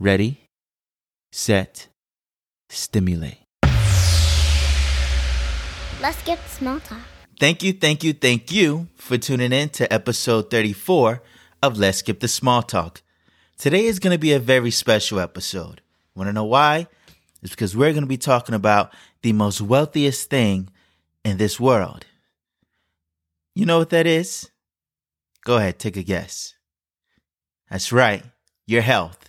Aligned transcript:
ready, 0.00 0.48
set, 1.32 1.88
stimulate. 2.68 3.38
Let's 6.00 6.22
get 6.22 6.38
small 6.48 6.78
talk. 6.80 6.98
Thank 7.40 7.62
you, 7.62 7.72
thank 7.72 8.04
you, 8.04 8.12
thank 8.12 8.52
you 8.52 8.88
for 8.94 9.18
tuning 9.18 9.52
in 9.52 9.68
to 9.70 9.92
episode 9.92 10.50
34 10.50 11.22
of 11.62 11.78
Let's 11.78 11.98
Skip 11.98 12.20
the 12.20 12.28
Small 12.28 12.62
Talk. 12.62 13.02
Today 13.56 13.86
is 13.86 13.98
going 13.98 14.14
to 14.14 14.18
be 14.18 14.32
a 14.32 14.38
very 14.38 14.70
special 14.70 15.18
episode. 15.18 15.80
Want 16.14 16.28
to 16.28 16.32
know 16.32 16.44
why? 16.44 16.86
It's 17.42 17.50
because 17.50 17.76
we're 17.76 17.92
going 17.92 18.02
to 18.02 18.08
be 18.08 18.16
talking 18.16 18.54
about 18.54 18.92
the 19.22 19.32
most 19.32 19.60
wealthiest 19.60 20.30
thing 20.30 20.68
in 21.24 21.38
this 21.38 21.58
world. 21.58 22.06
You 23.54 23.66
know 23.66 23.78
what 23.78 23.90
that 23.90 24.06
is? 24.06 24.50
Go 25.44 25.56
ahead, 25.56 25.78
take 25.78 25.96
a 25.96 26.02
guess. 26.02 26.54
That's 27.70 27.92
right, 27.92 28.22
your 28.66 28.82
health. 28.82 29.27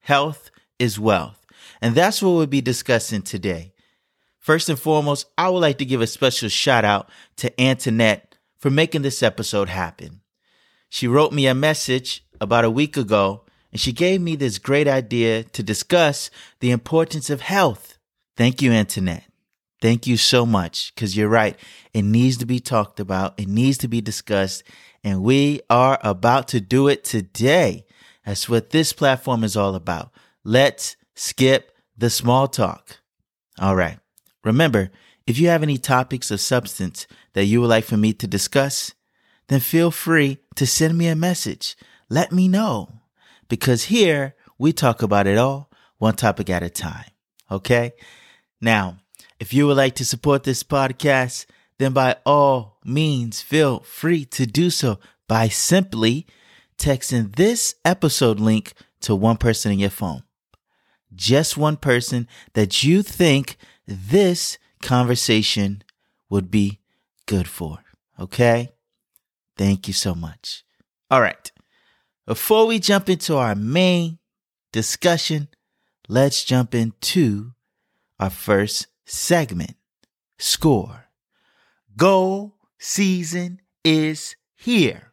Health 0.00 0.50
is 0.78 0.98
wealth. 0.98 1.44
And 1.80 1.94
that's 1.94 2.22
what 2.22 2.30
we'll 2.30 2.46
be 2.46 2.60
discussing 2.60 3.22
today. 3.22 3.72
First 4.38 4.68
and 4.68 4.78
foremost, 4.78 5.26
I 5.36 5.48
would 5.48 5.60
like 5.60 5.78
to 5.78 5.84
give 5.84 6.00
a 6.00 6.06
special 6.06 6.48
shout 6.48 6.84
out 6.84 7.08
to 7.36 7.60
Antoinette 7.60 8.36
for 8.58 8.70
making 8.70 9.02
this 9.02 9.22
episode 9.22 9.68
happen. 9.68 10.20
She 10.88 11.06
wrote 11.06 11.32
me 11.32 11.46
a 11.46 11.54
message 11.54 12.24
about 12.40 12.64
a 12.64 12.70
week 12.70 12.96
ago 12.96 13.44
and 13.72 13.80
she 13.80 13.92
gave 13.92 14.20
me 14.20 14.36
this 14.36 14.58
great 14.58 14.88
idea 14.88 15.44
to 15.44 15.62
discuss 15.62 16.30
the 16.60 16.70
importance 16.70 17.30
of 17.30 17.40
health. 17.40 17.98
Thank 18.36 18.62
you, 18.62 18.72
Antoinette. 18.72 19.24
Thank 19.80 20.06
you 20.06 20.16
so 20.16 20.44
much 20.44 20.94
because 20.94 21.16
you're 21.16 21.28
right. 21.28 21.58
It 21.94 22.02
needs 22.02 22.36
to 22.38 22.46
be 22.46 22.60
talked 22.60 23.00
about, 23.00 23.38
it 23.38 23.48
needs 23.48 23.78
to 23.78 23.88
be 23.88 24.00
discussed, 24.00 24.62
and 25.02 25.22
we 25.22 25.60
are 25.70 25.98
about 26.02 26.48
to 26.48 26.60
do 26.60 26.88
it 26.88 27.04
today. 27.04 27.86
That's 28.30 28.48
what 28.48 28.70
this 28.70 28.92
platform 28.92 29.42
is 29.42 29.56
all 29.56 29.74
about. 29.74 30.12
Let's 30.44 30.94
skip 31.16 31.72
the 31.98 32.08
small 32.08 32.46
talk. 32.46 33.00
All 33.58 33.74
right. 33.74 33.98
Remember, 34.44 34.92
if 35.26 35.36
you 35.40 35.48
have 35.48 35.64
any 35.64 35.78
topics 35.78 36.30
of 36.30 36.38
substance 36.40 37.08
that 37.32 37.46
you 37.46 37.60
would 37.60 37.66
like 37.70 37.82
for 37.82 37.96
me 37.96 38.12
to 38.12 38.28
discuss, 38.28 38.94
then 39.48 39.58
feel 39.58 39.90
free 39.90 40.38
to 40.54 40.64
send 40.64 40.96
me 40.96 41.08
a 41.08 41.16
message. 41.16 41.76
Let 42.08 42.30
me 42.30 42.46
know. 42.46 43.00
Because 43.48 43.86
here 43.86 44.36
we 44.60 44.72
talk 44.72 45.02
about 45.02 45.26
it 45.26 45.36
all, 45.36 45.68
one 45.98 46.14
topic 46.14 46.48
at 46.50 46.62
a 46.62 46.70
time. 46.70 47.10
Okay? 47.50 47.94
Now, 48.60 48.98
if 49.40 49.52
you 49.52 49.66
would 49.66 49.76
like 49.76 49.96
to 49.96 50.04
support 50.04 50.44
this 50.44 50.62
podcast, 50.62 51.46
then 51.78 51.92
by 51.92 52.14
all 52.24 52.78
means 52.84 53.42
feel 53.42 53.80
free 53.80 54.24
to 54.26 54.46
do 54.46 54.70
so 54.70 55.00
by 55.26 55.48
simply 55.48 56.28
texting 56.80 57.36
this 57.36 57.74
episode 57.84 58.40
link 58.40 58.72
to 59.00 59.14
one 59.14 59.36
person 59.36 59.72
in 59.72 59.78
your 59.78 59.90
phone. 59.90 60.22
Just 61.14 61.56
one 61.56 61.76
person 61.76 62.26
that 62.54 62.82
you 62.82 63.02
think 63.02 63.56
this 63.86 64.58
conversation 64.82 65.82
would 66.28 66.50
be 66.50 66.80
good 67.26 67.46
for. 67.46 67.78
Okay? 68.18 68.70
Thank 69.56 69.88
you 69.88 69.94
so 69.94 70.14
much. 70.14 70.64
All 71.10 71.20
right. 71.20 71.50
Before 72.26 72.66
we 72.66 72.78
jump 72.78 73.08
into 73.08 73.36
our 73.36 73.54
main 73.54 74.18
discussion, 74.72 75.48
let's 76.08 76.44
jump 76.44 76.74
into 76.74 77.52
our 78.18 78.30
first 78.30 78.86
segment 79.04 79.74
score. 80.38 81.06
Goal 81.96 82.54
season 82.78 83.60
is 83.84 84.36
here. 84.56 85.09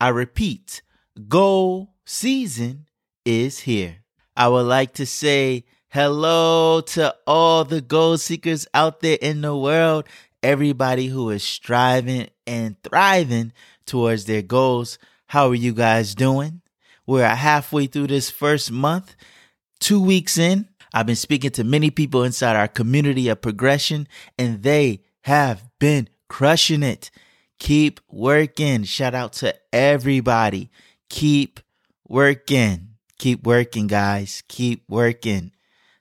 I 0.00 0.08
repeat, 0.08 0.80
goal 1.28 1.92
season 2.06 2.86
is 3.26 3.60
here. 3.60 3.96
I 4.34 4.48
would 4.48 4.66
like 4.66 4.94
to 4.94 5.04
say 5.04 5.64
hello 5.90 6.80
to 6.80 7.14
all 7.26 7.64
the 7.66 7.82
goal 7.82 8.16
seekers 8.16 8.66
out 8.72 9.00
there 9.00 9.18
in 9.20 9.42
the 9.42 9.54
world, 9.54 10.06
everybody 10.42 11.08
who 11.08 11.28
is 11.28 11.44
striving 11.44 12.28
and 12.46 12.82
thriving 12.82 13.52
towards 13.84 14.24
their 14.24 14.40
goals. 14.40 14.98
How 15.26 15.48
are 15.48 15.54
you 15.54 15.74
guys 15.74 16.14
doing? 16.14 16.62
We're 17.06 17.28
halfway 17.28 17.86
through 17.86 18.06
this 18.06 18.30
first 18.30 18.72
month, 18.72 19.14
two 19.80 20.02
weeks 20.02 20.38
in. 20.38 20.68
I've 20.94 21.06
been 21.06 21.14
speaking 21.14 21.50
to 21.52 21.64
many 21.64 21.90
people 21.90 22.24
inside 22.24 22.56
our 22.56 22.68
community 22.68 23.28
of 23.28 23.42
progression, 23.42 24.08
and 24.38 24.62
they 24.62 25.02
have 25.24 25.68
been 25.78 26.08
crushing 26.28 26.82
it. 26.82 27.10
Keep 27.60 28.00
working. 28.10 28.82
Shout 28.84 29.14
out 29.14 29.34
to 29.34 29.54
everybody. 29.72 30.70
Keep 31.08 31.60
working. 32.08 32.94
Keep 33.18 33.44
working, 33.44 33.86
guys. 33.86 34.42
Keep 34.48 34.82
working. 34.88 35.52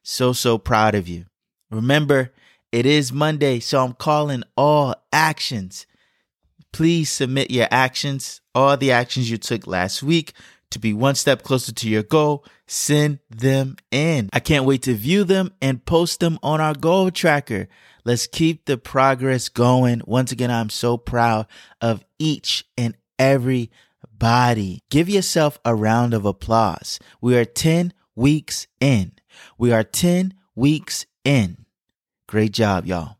So, 0.01 0.33
so 0.33 0.57
proud 0.57 0.95
of 0.95 1.07
you. 1.07 1.25
Remember, 1.69 2.31
it 2.71 2.85
is 2.85 3.13
Monday, 3.13 3.59
so 3.59 3.83
I'm 3.83 3.93
calling 3.93 4.43
all 4.55 4.95
actions. 5.13 5.85
Please 6.71 7.11
submit 7.11 7.51
your 7.51 7.67
actions, 7.69 8.41
all 8.55 8.77
the 8.77 8.91
actions 8.91 9.29
you 9.29 9.37
took 9.37 9.67
last 9.67 10.01
week 10.01 10.33
to 10.71 10.79
be 10.79 10.93
one 10.93 11.15
step 11.15 11.43
closer 11.43 11.73
to 11.73 11.89
your 11.89 12.03
goal. 12.03 12.45
Send 12.67 13.19
them 13.29 13.75
in. 13.91 14.29
I 14.31 14.39
can't 14.39 14.65
wait 14.65 14.83
to 14.83 14.93
view 14.93 15.23
them 15.23 15.51
and 15.61 15.83
post 15.83 16.19
them 16.19 16.39
on 16.41 16.61
our 16.61 16.75
goal 16.75 17.11
tracker. 17.11 17.67
Let's 18.05 18.27
keep 18.27 18.65
the 18.65 18.77
progress 18.77 19.49
going. 19.49 20.01
Once 20.05 20.31
again, 20.31 20.51
I'm 20.51 20.69
so 20.69 20.97
proud 20.97 21.47
of 21.81 22.03
each 22.17 22.65
and 22.77 22.95
every 23.17 23.71
body. 24.11 24.83
Give 24.89 25.09
yourself 25.09 25.59
a 25.65 25.75
round 25.75 26.13
of 26.13 26.25
applause. 26.25 26.99
We 27.21 27.37
are 27.37 27.45
10 27.45 27.93
weeks 28.15 28.67
in. 28.79 29.13
We 29.57 29.71
are 29.71 29.83
10 29.83 30.33
weeks 30.55 31.05
in. 31.23 31.65
Great 32.27 32.51
job, 32.51 32.85
y'all. 32.85 33.17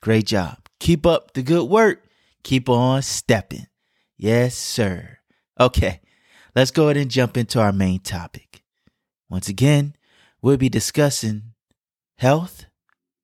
Great 0.00 0.26
job. 0.26 0.58
Keep 0.80 1.06
up 1.06 1.34
the 1.34 1.42
good 1.42 1.68
work. 1.68 2.04
Keep 2.42 2.68
on 2.68 3.02
stepping. 3.02 3.66
Yes, 4.16 4.54
sir. 4.54 5.18
Okay, 5.58 6.00
let's 6.54 6.70
go 6.70 6.84
ahead 6.84 6.96
and 6.96 7.10
jump 7.10 7.36
into 7.36 7.60
our 7.60 7.72
main 7.72 8.00
topic. 8.00 8.62
Once 9.28 9.48
again, 9.48 9.96
we'll 10.40 10.56
be 10.56 10.68
discussing 10.68 11.54
health 12.18 12.66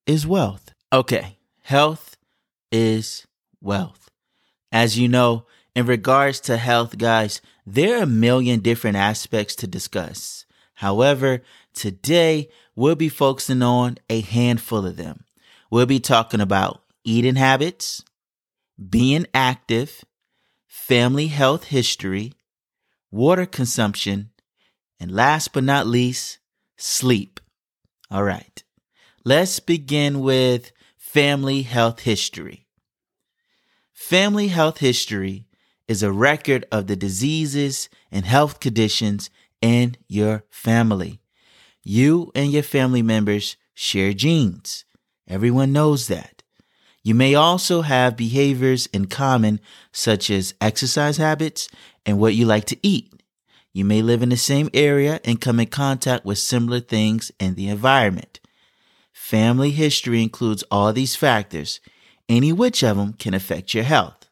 is 0.06 0.26
wealth. 0.26 0.71
Okay, 0.92 1.38
health 1.62 2.19
is 2.70 3.26
wealth. 3.62 4.10
As 4.70 4.98
you 4.98 5.08
know, 5.08 5.47
in 5.75 5.86
regards 5.86 6.38
to 6.41 6.58
health, 6.58 6.98
guys, 6.98 7.41
there 7.66 7.98
are 7.98 8.03
a 8.03 8.06
million 8.06 8.60
different 8.60 8.98
aspects 8.98 9.54
to 9.56 9.66
discuss. 9.66 10.44
However, 10.75 11.41
today 11.72 12.50
we'll 12.76 12.94
be 12.94 13.08
focusing 13.08 13.62
on 13.62 13.97
a 14.10 14.20
handful 14.20 14.84
of 14.84 14.97
them. 14.97 15.25
We'll 15.70 15.86
be 15.86 15.98
talking 15.98 16.42
about 16.42 16.82
eating 17.04 17.36
habits, 17.36 18.04
being 18.91 19.26
active, 19.32 20.04
family 20.66 21.28
health 21.28 21.64
history, 21.64 22.34
water 23.10 23.47
consumption, 23.47 24.28
and 25.00 25.10
last 25.10 25.55
but 25.55 25.64
not 25.64 25.87
least, 25.87 26.38
sleep. 26.76 27.40
All 28.11 28.25
right. 28.25 28.62
Let's 29.25 29.58
begin 29.58 30.20
with 30.20 30.72
family 31.12 31.61
health 31.61 32.00
history. 32.00 32.67
Family 33.93 34.49
health 34.49 34.79
history 34.79 35.44
is 35.87 36.03
a 36.03 36.11
record 36.11 36.64
of 36.73 36.87
the 36.87 36.97
diseases 36.97 37.91
and 38.11 38.25
health 38.25 38.61
conditions 38.61 39.29
in 39.61 39.94
your 40.09 40.43
family. 40.49 41.20
You 41.85 42.32
and 42.35 42.50
your 42.50 42.62
family 42.62 43.03
members 43.03 43.59
share 43.75 44.14
genes. 44.14 44.87
Everyone 45.29 45.70
knows 45.70 46.09
that. 46.09 46.43
You 47.03 47.14
may 47.14 47.35
also 47.35 47.82
have 47.82 48.17
behaviors 48.17 48.87
in 48.87 49.05
common, 49.05 49.61
such 49.93 50.31
as 50.31 50.55
exercise 50.62 51.19
habits 51.19 51.69
and 52.06 52.19
what 52.19 52.35
you 52.35 52.47
like 52.47 52.64
to 52.69 52.79
eat. 52.82 53.12
You 53.75 53.85
may 53.85 54.00
live 54.00 54.23
in 54.23 54.31
the 54.31 54.38
same 54.38 54.70
area 54.73 55.20
and 55.26 55.43
come 55.43 55.61
in 55.61 55.67
contact 55.67 56.25
with 56.25 56.38
similar 56.38 56.81
things 56.81 57.31
in 57.38 57.55
the 57.55 57.69
environment. 57.69 58.41
Family 59.32 59.70
history 59.70 60.23
includes 60.23 60.62
all 60.70 60.93
these 60.93 61.17
factors, 61.17 61.81
any 62.29 62.52
which 62.52 62.82
of 62.82 62.99
them 62.99 63.14
can 63.14 63.32
affect 63.32 63.73
your 63.73 63.82
health. 63.82 64.29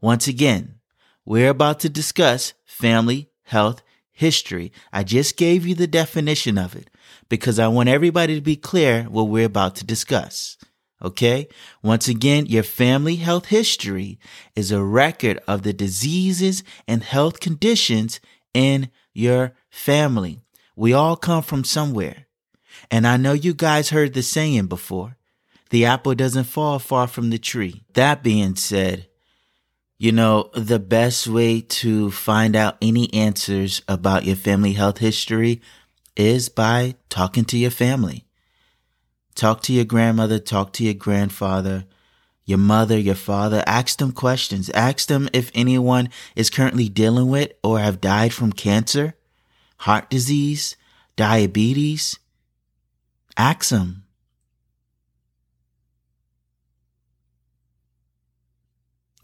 Once 0.00 0.26
again, 0.26 0.80
we're 1.24 1.50
about 1.50 1.78
to 1.78 1.88
discuss 1.88 2.52
family 2.66 3.30
health 3.44 3.80
history. 4.10 4.72
I 4.92 5.04
just 5.04 5.36
gave 5.36 5.64
you 5.68 5.76
the 5.76 5.86
definition 5.86 6.58
of 6.58 6.74
it 6.74 6.90
because 7.28 7.60
I 7.60 7.68
want 7.68 7.90
everybody 7.90 8.34
to 8.34 8.40
be 8.40 8.56
clear 8.56 9.04
what 9.04 9.28
we're 9.28 9.44
about 9.46 9.76
to 9.76 9.84
discuss. 9.84 10.58
Okay. 11.00 11.46
Once 11.80 12.08
again, 12.08 12.46
your 12.46 12.64
family 12.64 13.16
health 13.16 13.46
history 13.46 14.18
is 14.56 14.72
a 14.72 14.82
record 14.82 15.38
of 15.46 15.62
the 15.62 15.72
diseases 15.72 16.64
and 16.88 17.04
health 17.04 17.38
conditions 17.38 18.18
in 18.52 18.90
your 19.14 19.52
family. 19.70 20.40
We 20.74 20.92
all 20.92 21.14
come 21.14 21.44
from 21.44 21.62
somewhere. 21.62 22.26
And 22.90 23.06
I 23.06 23.16
know 23.16 23.32
you 23.32 23.54
guys 23.54 23.90
heard 23.90 24.14
the 24.14 24.22
saying 24.22 24.66
before. 24.66 25.16
The 25.70 25.84
apple 25.84 26.14
doesn't 26.14 26.44
fall 26.44 26.78
far 26.78 27.06
from 27.06 27.30
the 27.30 27.38
tree. 27.38 27.82
That 27.94 28.22
being 28.22 28.56
said, 28.56 29.06
you 29.98 30.12
know, 30.12 30.50
the 30.54 30.78
best 30.78 31.26
way 31.26 31.60
to 31.60 32.10
find 32.10 32.56
out 32.56 32.78
any 32.80 33.12
answers 33.12 33.82
about 33.86 34.24
your 34.24 34.36
family 34.36 34.72
health 34.72 34.98
history 34.98 35.60
is 36.16 36.48
by 36.48 36.94
talking 37.08 37.44
to 37.46 37.58
your 37.58 37.70
family. 37.70 38.24
Talk 39.34 39.62
to 39.62 39.72
your 39.72 39.84
grandmother, 39.84 40.38
talk 40.38 40.72
to 40.74 40.84
your 40.84 40.94
grandfather, 40.94 41.84
your 42.44 42.58
mother, 42.58 42.98
your 42.98 43.14
father. 43.14 43.62
Ask 43.66 43.98
them 43.98 44.12
questions. 44.12 44.70
Ask 44.70 45.06
them 45.06 45.28
if 45.32 45.50
anyone 45.54 46.08
is 46.34 46.50
currently 46.50 46.88
dealing 46.88 47.28
with 47.28 47.52
or 47.62 47.78
have 47.78 48.00
died 48.00 48.32
from 48.32 48.52
cancer, 48.52 49.14
heart 49.78 50.10
disease, 50.10 50.76
diabetes. 51.16 52.18
Them. 53.36 54.04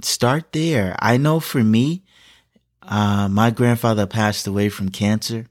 Start 0.02 0.52
there. 0.52 0.94
I 1.00 1.16
know 1.16 1.40
for 1.40 1.62
me, 1.64 2.02
uh, 2.82 3.28
my 3.28 3.50
grandfather 3.50 4.06
passed 4.06 4.46
away 4.46 4.68
from 4.68 4.90
cancer. 4.90 5.46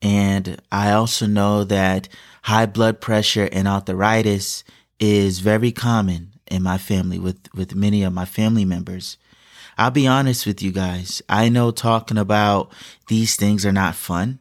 And 0.00 0.60
I 0.70 0.92
also 0.92 1.26
know 1.26 1.64
that 1.64 2.08
high 2.42 2.66
blood 2.66 3.00
pressure 3.00 3.48
and 3.50 3.66
arthritis 3.66 4.64
is 5.00 5.40
very 5.40 5.72
common 5.72 6.32
in 6.46 6.62
my 6.62 6.78
family 6.78 7.18
with, 7.18 7.38
with 7.54 7.74
many 7.74 8.02
of 8.04 8.12
my 8.12 8.24
family 8.24 8.64
members. 8.64 9.18
I'll 9.76 9.90
be 9.90 10.06
honest 10.06 10.46
with 10.46 10.62
you 10.62 10.72
guys. 10.72 11.22
I 11.28 11.48
know 11.48 11.70
talking 11.70 12.18
about 12.18 12.72
these 13.08 13.36
things 13.36 13.66
are 13.66 13.72
not 13.72 13.94
fun. 13.94 14.40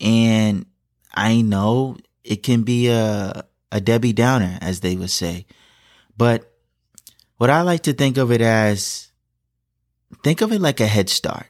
And 0.00 0.66
I 1.14 1.40
know 1.40 1.96
it 2.28 2.42
can 2.42 2.62
be 2.62 2.88
a, 2.88 3.42
a 3.72 3.80
Debbie 3.80 4.12
Downer, 4.12 4.58
as 4.60 4.80
they 4.80 4.96
would 4.96 5.10
say. 5.10 5.46
But 6.16 6.52
what 7.38 7.48
I 7.48 7.62
like 7.62 7.84
to 7.84 7.94
think 7.94 8.18
of 8.18 8.30
it 8.30 8.42
as, 8.42 9.10
think 10.22 10.42
of 10.42 10.52
it 10.52 10.60
like 10.60 10.80
a 10.80 10.86
head 10.86 11.08
start. 11.08 11.46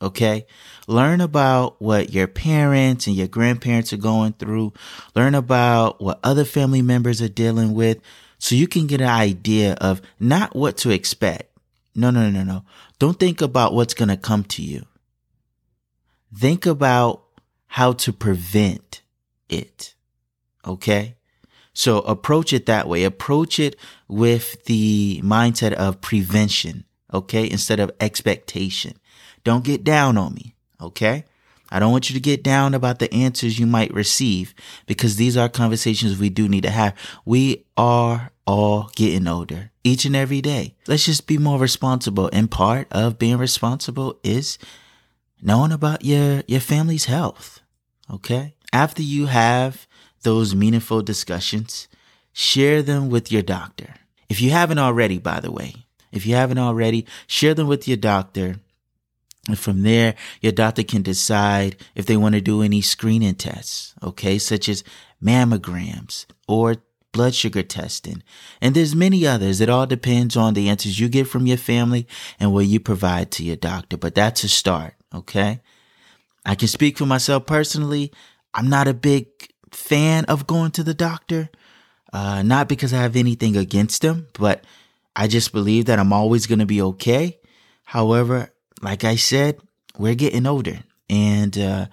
Okay. 0.00 0.46
Learn 0.88 1.20
about 1.20 1.80
what 1.80 2.10
your 2.10 2.26
parents 2.26 3.06
and 3.06 3.14
your 3.14 3.28
grandparents 3.28 3.92
are 3.92 3.98
going 3.98 4.32
through. 4.32 4.72
Learn 5.14 5.34
about 5.34 6.00
what 6.00 6.18
other 6.24 6.46
family 6.46 6.82
members 6.82 7.20
are 7.20 7.28
dealing 7.28 7.74
with 7.74 7.98
so 8.38 8.54
you 8.54 8.66
can 8.66 8.86
get 8.86 9.02
an 9.02 9.08
idea 9.08 9.74
of 9.74 10.00
not 10.18 10.56
what 10.56 10.78
to 10.78 10.90
expect. 10.90 11.56
No, 11.94 12.10
no, 12.10 12.30
no, 12.30 12.42
no. 12.42 12.64
Don't 12.98 13.20
think 13.20 13.42
about 13.42 13.74
what's 13.74 13.94
going 13.94 14.08
to 14.08 14.16
come 14.16 14.44
to 14.44 14.62
you. 14.62 14.86
Think 16.34 16.64
about 16.64 17.24
how 17.66 17.92
to 17.92 18.12
prevent 18.12 19.01
it. 19.52 19.94
Okay. 20.66 21.16
So 21.74 22.00
approach 22.00 22.52
it 22.52 22.66
that 22.66 22.88
way. 22.88 23.04
Approach 23.04 23.58
it 23.58 23.76
with 24.08 24.64
the 24.64 25.20
mindset 25.24 25.72
of 25.72 26.00
prevention. 26.00 26.84
Okay. 27.12 27.48
Instead 27.50 27.80
of 27.80 27.90
expectation. 28.00 28.94
Don't 29.44 29.64
get 29.64 29.84
down 29.84 30.16
on 30.16 30.34
me. 30.34 30.54
Okay. 30.80 31.24
I 31.72 31.78
don't 31.78 31.90
want 31.90 32.10
you 32.10 32.14
to 32.14 32.20
get 32.20 32.42
down 32.42 32.74
about 32.74 32.98
the 32.98 33.12
answers 33.14 33.58
you 33.58 33.66
might 33.66 33.94
receive 33.94 34.54
because 34.86 35.16
these 35.16 35.38
are 35.38 35.48
conversations 35.48 36.18
we 36.18 36.28
do 36.28 36.46
need 36.46 36.64
to 36.64 36.70
have. 36.70 36.94
We 37.24 37.64
are 37.78 38.30
all 38.46 38.90
getting 38.94 39.26
older 39.26 39.70
each 39.82 40.04
and 40.04 40.14
every 40.14 40.42
day. 40.42 40.74
Let's 40.86 41.06
just 41.06 41.26
be 41.26 41.38
more 41.38 41.58
responsible. 41.58 42.28
And 42.30 42.50
part 42.50 42.88
of 42.90 43.18
being 43.18 43.38
responsible 43.38 44.20
is 44.22 44.58
knowing 45.40 45.72
about 45.72 46.04
your, 46.04 46.42
your 46.46 46.60
family's 46.60 47.06
health. 47.06 47.60
Okay. 48.12 48.54
After 48.72 49.02
you 49.02 49.26
have 49.26 49.86
those 50.22 50.54
meaningful 50.54 51.02
discussions, 51.02 51.88
share 52.32 52.82
them 52.82 53.10
with 53.10 53.30
your 53.30 53.42
doctor. 53.42 53.94
If 54.28 54.40
you 54.40 54.50
haven't 54.50 54.78
already, 54.78 55.18
by 55.18 55.40
the 55.40 55.52
way, 55.52 55.74
if 56.10 56.26
you 56.26 56.34
haven't 56.34 56.58
already, 56.58 57.06
share 57.26 57.54
them 57.54 57.66
with 57.66 57.86
your 57.86 57.96
doctor 57.96 58.56
and 59.48 59.58
from 59.58 59.82
there, 59.82 60.14
your 60.40 60.52
doctor 60.52 60.84
can 60.84 61.02
decide 61.02 61.76
if 61.94 62.06
they 62.06 62.16
want 62.16 62.34
to 62.36 62.40
do 62.40 62.62
any 62.62 62.80
screening 62.80 63.34
tests, 63.34 63.94
okay, 64.02 64.38
such 64.38 64.68
as 64.68 64.84
mammograms 65.22 66.26
or 66.46 66.76
blood 67.10 67.34
sugar 67.34 67.62
testing. 67.62 68.22
And 68.60 68.74
there's 68.74 68.94
many 68.94 69.26
others. 69.26 69.60
It 69.60 69.68
all 69.68 69.86
depends 69.86 70.36
on 70.36 70.54
the 70.54 70.68
answers 70.68 71.00
you 71.00 71.08
get 71.08 71.26
from 71.26 71.46
your 71.46 71.56
family 71.56 72.06
and 72.38 72.52
what 72.52 72.66
you 72.66 72.78
provide 72.78 73.32
to 73.32 73.44
your 73.44 73.56
doctor. 73.56 73.96
But 73.96 74.14
that's 74.14 74.44
a 74.44 74.48
start, 74.48 74.94
okay? 75.12 75.60
I 76.46 76.54
can 76.54 76.68
speak 76.68 76.96
for 76.96 77.06
myself 77.06 77.44
personally. 77.44 78.12
I'm 78.54 78.68
not 78.68 78.88
a 78.88 78.94
big 78.94 79.26
fan 79.70 80.24
of 80.26 80.46
going 80.46 80.70
to 80.72 80.82
the 80.82 80.94
doctor. 80.94 81.50
Uh, 82.12 82.42
not 82.42 82.68
because 82.68 82.92
I 82.92 82.98
have 82.98 83.16
anything 83.16 83.56
against 83.56 84.02
them, 84.02 84.28
but 84.34 84.64
I 85.16 85.28
just 85.28 85.52
believe 85.52 85.86
that 85.86 85.98
I'm 85.98 86.12
always 86.12 86.46
going 86.46 86.58
to 86.58 86.66
be 86.66 86.82
okay. 86.82 87.38
However, 87.84 88.50
like 88.82 89.04
I 89.04 89.16
said, 89.16 89.58
we're 89.96 90.14
getting 90.14 90.46
older 90.46 90.80
and, 91.08 91.56
uh, 91.56 91.86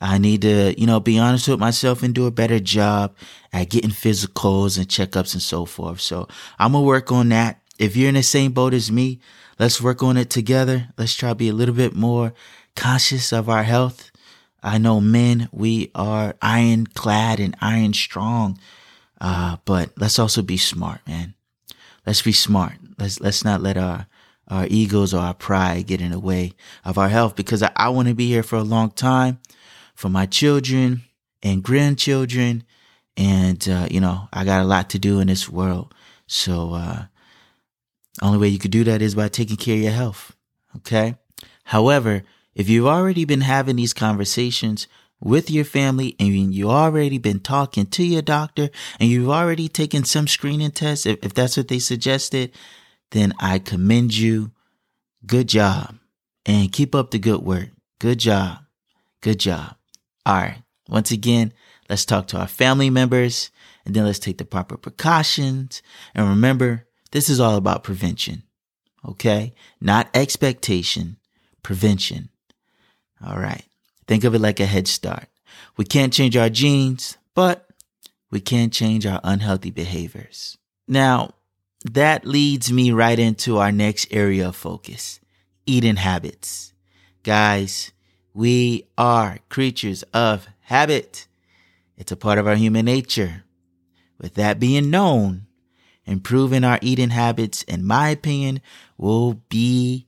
I 0.00 0.18
need 0.18 0.42
to, 0.42 0.78
you 0.80 0.86
know, 0.86 1.00
be 1.00 1.18
honest 1.18 1.48
with 1.48 1.58
myself 1.58 2.02
and 2.02 2.14
do 2.14 2.26
a 2.26 2.30
better 2.30 2.60
job 2.60 3.16
at 3.52 3.68
getting 3.68 3.90
physicals 3.90 4.78
and 4.78 4.86
checkups 4.86 5.32
and 5.32 5.42
so 5.42 5.64
forth. 5.64 6.00
So 6.00 6.28
I'm 6.58 6.72
going 6.72 6.84
to 6.84 6.86
work 6.86 7.10
on 7.10 7.30
that. 7.30 7.60
If 7.78 7.96
you're 7.96 8.08
in 8.08 8.14
the 8.14 8.22
same 8.22 8.52
boat 8.52 8.74
as 8.74 8.92
me, 8.92 9.20
let's 9.58 9.82
work 9.82 10.02
on 10.02 10.16
it 10.16 10.30
together. 10.30 10.88
Let's 10.96 11.14
try 11.14 11.30
to 11.30 11.34
be 11.34 11.48
a 11.48 11.52
little 11.52 11.74
bit 11.74 11.94
more 11.94 12.32
conscious 12.76 13.32
of 13.32 13.48
our 13.48 13.64
health. 13.64 14.10
I 14.62 14.78
know 14.78 15.00
men, 15.00 15.48
we 15.52 15.90
are 15.94 16.34
ironclad 16.42 17.40
and 17.40 17.56
iron 17.60 17.94
strong. 17.94 18.58
Uh, 19.20 19.56
but 19.64 19.92
let's 19.96 20.18
also 20.18 20.42
be 20.42 20.56
smart, 20.56 21.00
man. 21.06 21.34
Let's 22.06 22.22
be 22.22 22.32
smart. 22.32 22.74
Let's, 22.98 23.20
let's 23.20 23.44
not 23.44 23.60
let 23.60 23.76
our, 23.76 24.06
our 24.48 24.66
egos 24.68 25.12
or 25.12 25.20
our 25.20 25.34
pride 25.34 25.86
get 25.86 26.00
in 26.00 26.10
the 26.10 26.20
way 26.20 26.54
of 26.84 26.98
our 26.98 27.08
health 27.08 27.36
because 27.36 27.62
I, 27.62 27.70
I 27.76 27.88
want 27.90 28.08
to 28.08 28.14
be 28.14 28.28
here 28.28 28.42
for 28.42 28.56
a 28.56 28.62
long 28.62 28.90
time 28.90 29.38
for 29.94 30.08
my 30.08 30.26
children 30.26 31.02
and 31.42 31.62
grandchildren. 31.62 32.64
And, 33.16 33.68
uh, 33.68 33.88
you 33.90 34.00
know, 34.00 34.28
I 34.32 34.44
got 34.44 34.62
a 34.62 34.66
lot 34.66 34.90
to 34.90 34.98
do 34.98 35.20
in 35.20 35.26
this 35.26 35.48
world. 35.48 35.94
So, 36.26 36.74
uh, 36.74 37.04
only 38.22 38.38
way 38.38 38.48
you 38.48 38.58
could 38.58 38.70
do 38.70 38.84
that 38.84 39.02
is 39.02 39.14
by 39.14 39.28
taking 39.28 39.56
care 39.56 39.76
of 39.76 39.82
your 39.82 39.92
health. 39.92 40.34
Okay. 40.76 41.16
However, 41.64 42.24
if 42.58 42.68
you've 42.68 42.86
already 42.86 43.24
been 43.24 43.42
having 43.42 43.76
these 43.76 43.94
conversations 43.94 44.88
with 45.20 45.48
your 45.48 45.64
family 45.64 46.16
and 46.18 46.52
you've 46.52 46.68
already 46.68 47.16
been 47.16 47.38
talking 47.38 47.86
to 47.86 48.02
your 48.02 48.20
doctor 48.20 48.68
and 48.98 49.08
you've 49.08 49.28
already 49.30 49.68
taken 49.68 50.02
some 50.02 50.26
screening 50.26 50.72
tests, 50.72 51.06
if, 51.06 51.24
if 51.24 51.32
that's 51.32 51.56
what 51.56 51.68
they 51.68 51.78
suggested, 51.78 52.50
then 53.12 53.32
I 53.38 53.60
commend 53.60 54.16
you. 54.16 54.50
Good 55.24 55.48
job. 55.48 55.98
And 56.44 56.72
keep 56.72 56.96
up 56.96 57.12
the 57.12 57.20
good 57.20 57.42
work. 57.42 57.68
Good 58.00 58.18
job. 58.18 58.58
Good 59.20 59.38
job. 59.38 59.76
All 60.26 60.34
right. 60.34 60.62
Once 60.88 61.12
again, 61.12 61.52
let's 61.88 62.04
talk 62.04 62.26
to 62.28 62.38
our 62.38 62.48
family 62.48 62.90
members 62.90 63.52
and 63.86 63.94
then 63.94 64.04
let's 64.04 64.18
take 64.18 64.38
the 64.38 64.44
proper 64.44 64.76
precautions. 64.76 65.80
And 66.12 66.28
remember, 66.28 66.88
this 67.12 67.28
is 67.28 67.38
all 67.38 67.54
about 67.54 67.84
prevention. 67.84 68.42
Okay. 69.08 69.54
Not 69.80 70.10
expectation, 70.12 71.18
prevention. 71.62 72.30
All 73.24 73.38
right. 73.38 73.64
Think 74.06 74.24
of 74.24 74.34
it 74.34 74.40
like 74.40 74.60
a 74.60 74.66
head 74.66 74.88
start. 74.88 75.28
We 75.76 75.84
can't 75.84 76.12
change 76.12 76.36
our 76.36 76.48
genes, 76.48 77.18
but 77.34 77.66
we 78.30 78.40
can 78.40 78.70
change 78.70 79.06
our 79.06 79.20
unhealthy 79.24 79.70
behaviors. 79.70 80.56
Now, 80.86 81.34
that 81.84 82.26
leads 82.26 82.72
me 82.72 82.90
right 82.90 83.18
into 83.18 83.58
our 83.58 83.72
next 83.72 84.08
area 84.10 84.48
of 84.48 84.56
focus 84.56 85.20
eating 85.66 85.96
habits. 85.96 86.72
Guys, 87.22 87.92
we 88.32 88.88
are 88.96 89.38
creatures 89.50 90.02
of 90.14 90.48
habit. 90.62 91.26
It's 91.96 92.10
a 92.10 92.16
part 92.16 92.38
of 92.38 92.46
our 92.46 92.54
human 92.54 92.86
nature. 92.86 93.44
With 94.18 94.34
that 94.34 94.58
being 94.58 94.90
known, 94.90 95.46
improving 96.06 96.64
our 96.64 96.78
eating 96.80 97.10
habits, 97.10 97.62
in 97.64 97.84
my 97.84 98.08
opinion, 98.08 98.60
will 98.96 99.34
be 99.48 100.06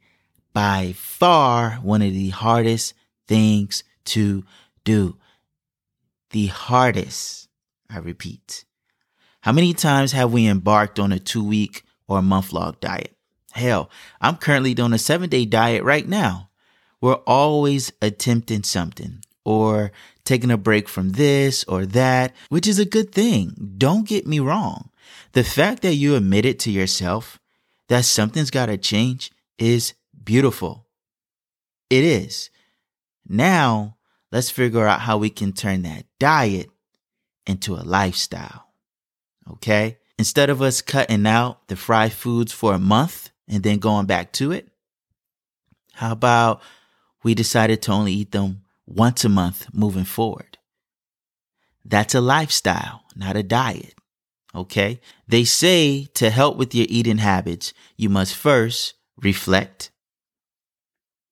by 0.52 0.94
far 0.96 1.72
one 1.82 2.02
of 2.02 2.12
the 2.12 2.30
hardest 2.30 2.94
things 3.30 3.84
to 4.04 4.44
do. 4.82 5.16
The 6.30 6.48
hardest, 6.48 7.48
I 7.88 7.98
repeat. 7.98 8.64
How 9.42 9.52
many 9.52 9.72
times 9.72 10.10
have 10.12 10.32
we 10.32 10.48
embarked 10.48 10.98
on 10.98 11.12
a 11.12 11.20
two 11.20 11.44
week 11.44 11.84
or 12.08 12.20
month 12.22 12.52
long 12.52 12.76
diet? 12.80 13.16
Hell, 13.52 13.88
I'm 14.20 14.36
currently 14.36 14.74
doing 14.74 14.92
a 14.92 14.98
seven 14.98 15.30
day 15.30 15.44
diet 15.46 15.84
right 15.84 16.06
now. 16.06 16.50
we're 17.00 17.14
always 17.26 17.92
attempting 18.02 18.62
something 18.62 19.22
or 19.44 19.90
taking 20.24 20.50
a 20.50 20.58
break 20.58 20.88
from 20.88 21.10
this 21.10 21.64
or 21.64 21.86
that, 21.86 22.34
which 22.50 22.66
is 22.68 22.78
a 22.78 22.84
good 22.84 23.10
thing. 23.12 23.74
Don't 23.78 24.06
get 24.06 24.26
me 24.26 24.38
wrong. 24.38 24.90
The 25.32 25.44
fact 25.44 25.82
that 25.82 25.94
you 25.94 26.14
admit 26.14 26.44
it 26.44 26.58
to 26.60 26.70
yourself 26.70 27.38
that 27.88 28.04
something's 28.04 28.50
got 28.50 28.66
to 28.66 28.76
change 28.76 29.30
is 29.58 29.94
beautiful. 30.22 30.86
It 31.88 32.04
is. 32.04 32.50
Now, 33.32 33.96
let's 34.32 34.50
figure 34.50 34.84
out 34.88 35.02
how 35.02 35.16
we 35.16 35.30
can 35.30 35.52
turn 35.52 35.82
that 35.82 36.04
diet 36.18 36.68
into 37.46 37.74
a 37.74 37.86
lifestyle. 37.86 38.66
Okay? 39.48 39.98
Instead 40.18 40.50
of 40.50 40.60
us 40.60 40.82
cutting 40.82 41.24
out 41.28 41.68
the 41.68 41.76
fried 41.76 42.12
foods 42.12 42.52
for 42.52 42.74
a 42.74 42.78
month 42.80 43.30
and 43.46 43.62
then 43.62 43.78
going 43.78 44.06
back 44.06 44.32
to 44.32 44.50
it, 44.50 44.68
how 45.92 46.10
about 46.10 46.60
we 47.22 47.36
decided 47.36 47.82
to 47.82 47.92
only 47.92 48.12
eat 48.14 48.32
them 48.32 48.62
once 48.84 49.24
a 49.24 49.28
month 49.28 49.68
moving 49.72 50.04
forward? 50.04 50.58
That's 51.84 52.16
a 52.16 52.20
lifestyle, 52.20 53.04
not 53.14 53.36
a 53.36 53.44
diet. 53.44 53.94
Okay? 54.56 55.00
They 55.28 55.44
say 55.44 56.06
to 56.14 56.30
help 56.30 56.56
with 56.56 56.74
your 56.74 56.86
eating 56.88 57.18
habits, 57.18 57.72
you 57.96 58.08
must 58.08 58.34
first 58.34 58.94
reflect 59.22 59.92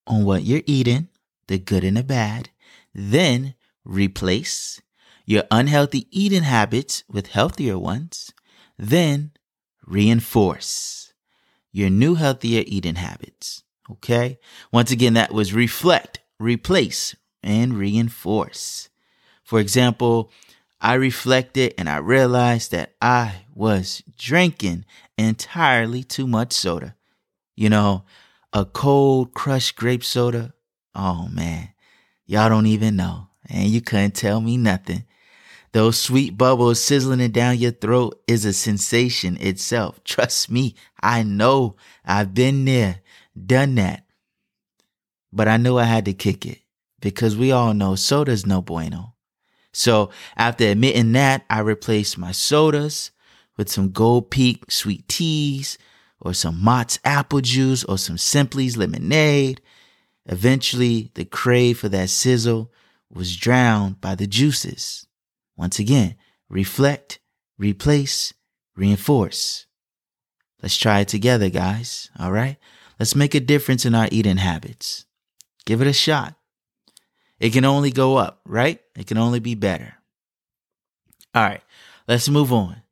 on 0.07 0.25
what 0.25 0.45
you're 0.45 0.63
eating, 0.65 1.09
the 1.49 1.59
good 1.59 1.85
and 1.85 1.97
the 1.97 2.05
bad, 2.05 2.51
then 2.95 3.55
replace 3.85 4.81
your 5.27 5.45
unhealthy 5.51 6.07
eating 6.11 6.45
habits 6.45 7.05
with 7.09 7.27
healthier 7.29 7.79
ones, 7.79 8.33
then 8.79 9.33
reinforce 9.87 11.13
your 11.73 11.91
new 11.91 12.15
healthier 12.15 12.63
eating 12.67 12.95
habits. 12.95 13.63
Okay? 13.91 14.39
Once 14.73 14.91
again, 14.91 15.15
that 15.15 15.33
was 15.33 15.53
reflect, 15.53 16.21
replace, 16.39 17.15
and 17.43 17.75
reinforce. 17.75 18.89
For 19.43 19.61
example, 19.61 20.31
I 20.81 20.95
reflected 20.95 21.75
and 21.77 21.89
I 21.89 21.97
realized 21.99 22.71
that 22.71 22.95
I 23.03 23.47
was 23.55 24.03
drinking 24.17 24.85
entirely 25.17 26.05
too 26.05 26.27
much 26.27 26.53
soda. 26.53 26.95
You 27.57 27.69
know, 27.69 28.05
a 28.53 28.65
cold 28.65 29.35
crushed 29.35 29.77
grape 29.77 30.05
soda. 30.05 30.55
Oh 30.95 31.29
man, 31.29 31.71
y'all 32.27 32.49
don't 32.49 32.67
even 32.67 32.97
know. 32.97 33.29
And 33.49 33.69
you 33.69 33.81
couldn't 33.81 34.15
tell 34.15 34.41
me 34.41 34.57
nothing. 34.57 35.05
Those 35.73 35.99
sweet 35.99 36.37
bubbles 36.37 36.83
sizzling 36.83 37.31
down 37.31 37.59
your 37.59 37.73
throat 37.73 38.23
is 38.27 38.45
a 38.45 38.53
sensation 38.53 39.37
itself. 39.41 40.03
Trust 40.05 40.51
me, 40.51 40.75
I 41.01 41.23
know. 41.23 41.77
I've 42.05 42.35
been 42.35 42.65
there, 42.65 43.01
done 43.47 43.75
that. 43.77 44.05
But 45.33 45.49
I 45.49 45.59
knew 45.59 45.79
I 45.79 45.85
had 45.85 46.07
to 46.07 46.15
kick 46.15 46.47
it 46.47 46.61
because 47.01 47.37
we 47.37 47.53
all 47.53 47.75
know 47.75 47.95
soda's 47.95 48.47
no 48.47 48.63
bueno. 48.63 49.15
So 49.73 50.11
after 50.37 50.65
admitting 50.65 51.13
that, 51.13 51.45
I 51.51 51.61
replaced 51.61 52.19
my 52.19 52.33
sodas 52.33 53.11
with 53.57 53.71
some 53.71 53.91
Gold 53.91 54.31
Peak 54.31 54.71
sweet 54.71 55.07
teas 55.07 55.77
or 56.21 56.33
some 56.33 56.63
Mott's 56.63 56.99
apple 57.05 57.41
juice 57.41 57.85
or 57.85 57.99
some 57.99 58.17
Simply's 58.17 58.77
lemonade. 58.77 59.61
Eventually, 60.29 61.11
the 61.15 61.25
crave 61.25 61.79
for 61.79 61.89
that 61.89 62.11
sizzle 62.11 62.71
was 63.11 63.37
drowned 63.37 64.01
by 64.01 64.15
the 64.15 64.27
juices. 64.27 65.07
Once 65.57 65.79
again, 65.79 66.17
reflect, 66.49 67.19
replace, 67.57 68.35
reinforce. 68.77 69.67
Let's 70.63 70.77
try 70.77 71.01
it 71.01 71.09
together, 71.09 71.49
guys. 71.49 72.11
All 72.19 72.31
right? 72.31 72.59
Let's 72.99 73.15
make 73.15 73.35
a 73.35 73.41
difference 73.41 73.87
in 73.87 73.95
our 73.95 74.09
eating 74.13 74.37
habits. 74.37 75.07
Give 75.65 75.81
it 75.81 75.87
a 75.87 75.93
shot. 75.93 76.35
It 77.41 77.51
can 77.53 77.65
only 77.65 77.91
go 77.91 78.17
up, 78.17 78.41
right? 78.45 78.81
It 78.97 79.07
can 79.07 79.19
only 79.19 79.41
be 79.41 79.55
better. 79.55 79.95
All 81.35 81.43
right, 81.43 81.63
let's 82.09 82.29
move 82.29 82.53
on. 82.53 82.83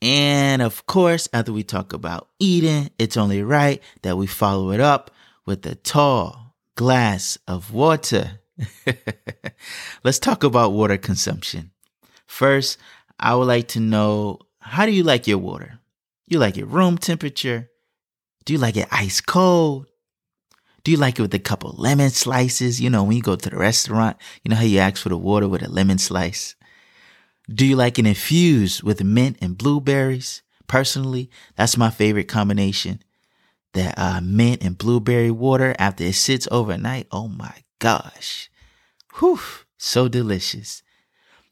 And 0.00 0.62
of 0.62 0.86
course, 0.86 1.28
after 1.32 1.52
we 1.52 1.64
talk 1.64 1.92
about 1.92 2.28
eating, 2.38 2.90
it's 2.98 3.16
only 3.16 3.42
right 3.42 3.82
that 4.02 4.16
we 4.16 4.28
follow 4.28 4.70
it 4.70 4.80
up 4.80 5.10
with 5.48 5.64
a 5.64 5.74
tall 5.76 6.54
glass 6.76 7.38
of 7.48 7.72
water. 7.72 8.40
let's 10.04 10.18
talk 10.18 10.44
about 10.44 10.72
water 10.72 10.98
consumption. 10.98 11.70
First, 12.26 12.76
I 13.18 13.34
would 13.34 13.46
like 13.46 13.68
to 13.68 13.80
know 13.80 14.40
how 14.60 14.84
do 14.84 14.92
you 14.92 15.02
like 15.02 15.26
your 15.26 15.38
water? 15.38 15.80
You 16.26 16.38
like 16.38 16.58
it 16.58 16.66
room 16.66 16.98
temperature? 16.98 17.70
Do 18.44 18.52
you 18.52 18.58
like 18.58 18.76
it 18.76 18.88
ice 18.92 19.22
cold? 19.22 19.86
Do 20.84 20.90
you 20.90 20.98
like 20.98 21.18
it 21.18 21.22
with 21.22 21.32
a 21.32 21.38
couple 21.38 21.74
lemon 21.78 22.10
slices? 22.10 22.78
You 22.78 22.90
know, 22.90 23.02
when 23.02 23.16
you 23.16 23.22
go 23.22 23.34
to 23.34 23.50
the 23.50 23.56
restaurant, 23.56 24.18
you 24.44 24.50
know 24.50 24.56
how 24.56 24.64
you 24.64 24.80
ask 24.80 25.02
for 25.02 25.08
the 25.08 25.16
water 25.16 25.48
with 25.48 25.62
a 25.62 25.70
lemon 25.70 25.96
slice? 25.96 26.56
Do 27.48 27.64
you 27.64 27.74
like 27.74 27.98
it 27.98 28.06
infused 28.06 28.82
with 28.82 29.02
mint 29.02 29.38
and 29.40 29.56
blueberries? 29.56 30.42
Personally, 30.66 31.30
that's 31.56 31.78
my 31.78 31.88
favorite 31.88 32.28
combination. 32.28 33.02
That 33.74 33.98
uh, 33.98 34.20
mint 34.22 34.62
and 34.62 34.78
blueberry 34.78 35.30
water 35.30 35.74
after 35.78 36.04
it 36.04 36.14
sits 36.14 36.48
overnight. 36.50 37.06
Oh 37.12 37.28
my 37.28 37.54
gosh. 37.78 38.50
Whew, 39.18 39.40
so 39.76 40.08
delicious. 40.08 40.82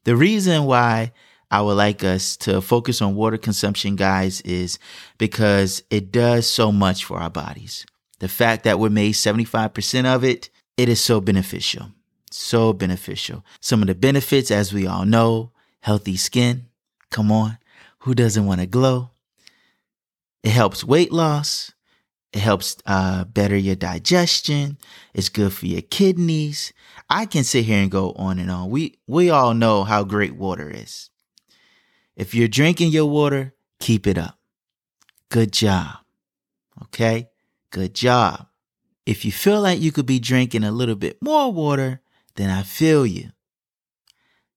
The 0.05 0.17
reason 0.17 0.65
why 0.65 1.13
I 1.51 1.63
would 1.63 1.75
like 1.77 2.03
us 2.03 2.37
to 2.39 2.61
focus 2.61 3.01
on 3.01 3.15
water 3.15 3.39
consumption, 3.39 3.97
guys, 3.97 4.41
is 4.43 4.79
because 5.19 5.83
it 5.91 6.11
does 6.11 6.47
so 6.47 6.73
much 6.73 7.05
for 7.05 7.19
our 7.19 7.31
bodies. 7.31 7.87
The 8.19 8.29
fact 8.29 8.65
that 8.65 8.79
we're 8.79 8.89
made 8.89 9.15
75% 9.15 10.05
of 10.07 10.25
it, 10.25 10.51
it 10.77 10.89
is 10.89 11.01
so 11.01 11.21
beneficial. 11.21 11.93
So 12.31 12.73
beneficial. 12.73 13.45
Some 13.61 13.83
of 13.83 13.89
the 13.89 13.95
benefits, 13.95 14.51
as 14.51 14.73
we 14.73 14.87
all 14.87 15.05
know, 15.05 15.53
healthy 15.81 16.17
skin. 16.17 16.67
Come 17.11 17.31
on. 17.31 17.59
Who 18.01 18.15
doesn't 18.15 18.47
want 18.47 18.61
to 18.61 18.67
glow? 18.67 19.11
It 20.43 20.51
helps 20.51 20.85
weight 20.85 21.13
loss. 21.13 21.73
It 22.33 22.41
helps 22.41 22.77
uh, 22.87 23.25
better 23.25 23.57
your 23.57 23.77
digestion. 23.77 24.79
It's 25.15 25.29
good 25.29 25.53
for 25.53 25.67
your 25.67 25.83
kidneys. 25.83 26.73
I 27.09 27.25
can 27.25 27.45
sit 27.45 27.65
here 27.65 27.81
and 27.81 27.91
go 27.91 28.13
on 28.13 28.39
and 28.39 28.51
on. 28.51 28.69
We 28.69 28.99
we 29.07 29.31
all 29.31 29.55
know 29.55 29.85
how 29.85 30.05
great 30.05 30.37
water 30.37 30.71
is. 30.71 31.11
If 32.17 32.35
you're 32.35 32.49
drinking 32.49 32.91
your 32.91 33.07
water, 33.07 33.55
keep 33.79 34.07
it 34.07 34.19
up. 34.19 34.39
Good 35.31 35.53
job. 35.53 35.99
Okay? 36.85 37.29
Good 37.71 37.95
job. 37.95 38.49
If 39.05 39.25
you 39.25 39.33
feel 39.33 39.61
like 39.61 39.81
you 39.81 39.93
could 39.93 40.07
be 40.07 40.19
drinking 40.19 40.65
a 40.65 40.73
little 40.73 40.95
bit 40.97 41.23
more 41.23 41.53
water, 41.53 42.01
then 42.35 42.51
I 42.51 42.63
feel 42.63 43.07
you. 43.07 43.31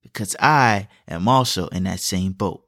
Because 0.01 0.35
I 0.39 0.87
am 1.07 1.27
also 1.27 1.67
in 1.67 1.83
that 1.83 1.99
same 1.99 2.31
boat. 2.31 2.65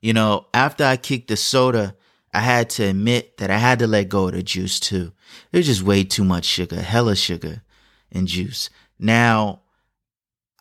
You 0.00 0.12
know, 0.12 0.46
after 0.52 0.84
I 0.84 0.96
kicked 0.96 1.28
the 1.28 1.36
soda, 1.36 1.96
I 2.32 2.40
had 2.40 2.70
to 2.70 2.84
admit 2.84 3.38
that 3.38 3.50
I 3.50 3.58
had 3.58 3.78
to 3.80 3.86
let 3.86 4.08
go 4.08 4.28
of 4.28 4.34
the 4.34 4.42
juice 4.42 4.78
too. 4.78 5.12
It 5.52 5.58
was 5.58 5.66
just 5.66 5.82
way 5.82 6.04
too 6.04 6.24
much 6.24 6.44
sugar, 6.44 6.80
hella 6.80 7.16
sugar 7.16 7.62
in 8.10 8.26
juice. 8.26 8.70
Now, 8.98 9.62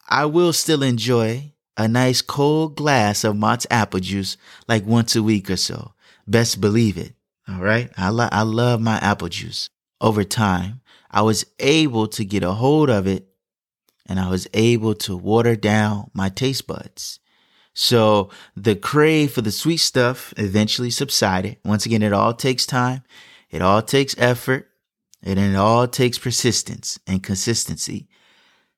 I 0.08 0.26
will 0.26 0.54
still 0.54 0.84
enjoy 0.84 1.54
a 1.76 1.88
nice 1.88 2.22
cold 2.22 2.76
glass 2.76 3.24
of 3.24 3.36
Mott's 3.36 3.68
apple 3.70 4.00
juice 4.00 4.38
like 4.68 4.86
once 4.86 5.16
a 5.16 5.24
week 5.24 5.50
or 5.50 5.58
so. 5.58 5.94
Best 6.26 6.62
believe 6.62 6.98
it. 6.98 7.14
All 7.48 7.62
right. 7.62 7.92
I, 7.98 8.10
lo- 8.10 8.30
I 8.32 8.42
love 8.44 8.82
my 8.82 8.98
apple 8.98 9.30
juice. 9.30 9.70
Over 10.00 10.24
time, 10.24 10.82
I 11.10 11.22
was 11.22 11.46
able 11.60 12.08
to 12.10 12.26
get 12.26 12.44
a 12.44 12.54
hold 12.54 12.90
of 12.90 13.08
it 13.08 13.28
and 14.06 14.20
I 14.20 14.30
was 14.30 14.48
able 14.54 14.96
to 14.96 15.16
water 15.16 15.56
down 15.56 16.10
my 16.14 16.30
taste 16.30 16.68
buds. 16.68 17.20
So 17.80 18.32
the 18.56 18.76
crave 18.76 19.34
for 19.34 19.44
the 19.44 19.52
sweet 19.52 19.78
stuff 19.78 20.34
eventually 20.36 20.90
subsided. 20.90 21.58
Once 21.64 21.86
again, 21.86 22.02
it 22.02 22.12
all 22.12 22.34
takes 22.34 22.66
time. 22.66 23.04
It 23.52 23.62
all 23.62 23.84
takes 23.84 24.16
effort 24.18 24.68
and 25.22 25.38
it 25.38 25.56
all 25.56 25.88
takes 25.88 26.18
persistence 26.18 26.98
and 27.06 27.22
consistency. 27.22 28.08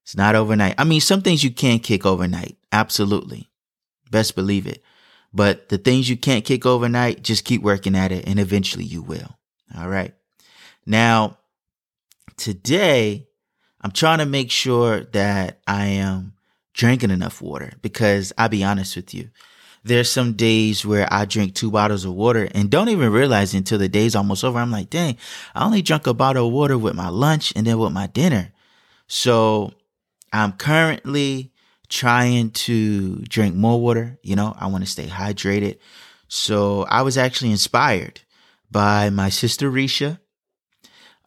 It's 0.03 0.17
not 0.17 0.35
overnight. 0.35 0.75
I 0.77 0.83
mean, 0.83 0.99
some 0.99 1.21
things 1.21 1.45
you 1.45 1.49
can't 1.49 1.81
kick 1.81 2.05
overnight. 2.05 2.57
Absolutely. 2.73 3.49
Best 4.11 4.35
believe 4.35 4.67
it. 4.67 4.83
But 5.33 5.69
the 5.69 5.77
things 5.77 6.09
you 6.09 6.17
can't 6.17 6.43
kick 6.43 6.65
overnight, 6.65 7.23
just 7.23 7.45
keep 7.45 7.61
working 7.61 7.95
at 7.95 8.11
it 8.11 8.27
and 8.27 8.37
eventually 8.37 8.83
you 8.83 9.01
will. 9.01 9.37
All 9.77 9.87
right. 9.87 10.13
Now, 10.85 11.37
today, 12.35 13.29
I'm 13.79 13.91
trying 13.91 14.17
to 14.17 14.25
make 14.25 14.51
sure 14.51 15.05
that 15.05 15.61
I 15.65 15.85
am 15.85 16.33
drinking 16.79 17.12
enough 17.12 17.41
water 17.41 17.74
because 17.81 18.31
I'll 18.38 18.48
be 18.48 18.63
honest 18.63 18.95
with 18.95 19.13
you. 19.13 19.29
There's 19.83 20.09
some 20.09 20.31
days 20.33 20.86
where 20.86 21.12
I 21.12 21.25
drink 21.25 21.53
two 21.53 21.71
bottles 21.71 22.05
of 22.05 22.13
water 22.13 22.48
and 22.55 22.69
don't 22.69 22.88
even 22.88 23.12
realize 23.12 23.53
until 23.53 23.77
the 23.77 23.89
day's 23.89 24.15
almost 24.15 24.45
over. 24.45 24.57
I'm 24.57 24.71
like, 24.71 24.89
dang, 24.89 25.17
I 25.53 25.65
only 25.65 25.81
drank 25.81 26.07
a 26.07 26.13
bottle 26.13 26.48
of 26.48 26.53
water 26.53 26.77
with 26.77 26.95
my 26.95 27.09
lunch 27.09 27.51
and 27.53 27.67
then 27.67 27.77
with 27.77 27.91
my 27.91 28.07
dinner. 28.07 28.53
So 29.07 29.74
I'm 30.31 30.53
currently 30.53 31.51
trying 31.89 32.51
to 32.51 33.17
drink 33.24 33.55
more 33.55 33.81
water. 33.81 34.17
You 34.24 34.38
know, 34.38 34.55
I 34.57 34.67
want 34.67 34.86
to 34.86 34.89
stay 34.89 35.07
hydrated. 35.07 35.79
So 36.29 36.83
I 36.83 37.01
was 37.01 37.17
actually 37.17 37.51
inspired 37.51 38.21
by 38.71 39.09
my 39.09 39.27
sister 39.27 39.69
Risha. 39.69 40.19